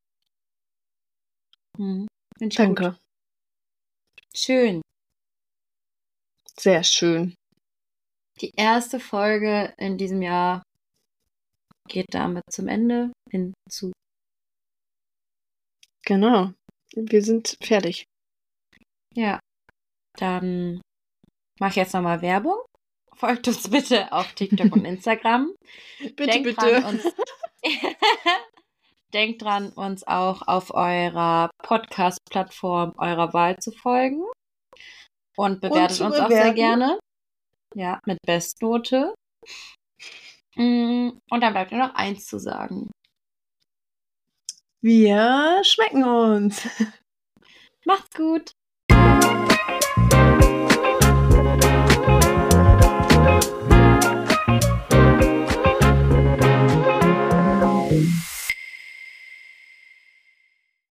[1.78, 2.08] Hm.
[2.40, 2.92] Danke.
[2.92, 2.98] Gut.
[4.36, 4.82] Schön.
[6.60, 7.36] Sehr schön.
[8.42, 10.64] Die erste Folge in diesem Jahr
[11.88, 13.92] geht damit zum Ende hinzu.
[16.04, 16.54] Genau.
[16.96, 18.06] Wir sind fertig.
[19.14, 19.40] Ja.
[20.18, 20.82] Dann
[21.60, 22.60] mache ich jetzt nochmal Werbung.
[23.16, 25.54] Folgt uns bitte auf TikTok und Instagram.
[26.00, 26.82] bitte, Denkt bitte.
[26.82, 27.14] Dran, uns
[29.14, 34.24] Denkt dran, uns auch auf eurer Podcast-Plattform eurer Wahl zu folgen.
[35.38, 36.34] Und bewertet und uns bewerten.
[36.34, 37.00] auch sehr gerne.
[37.76, 39.14] Ja, mit Bestnote.
[40.56, 42.90] Mm, und dann bleibt nur noch eins zu sagen.
[44.82, 46.68] Wir schmecken uns.
[47.86, 48.52] Macht's gut.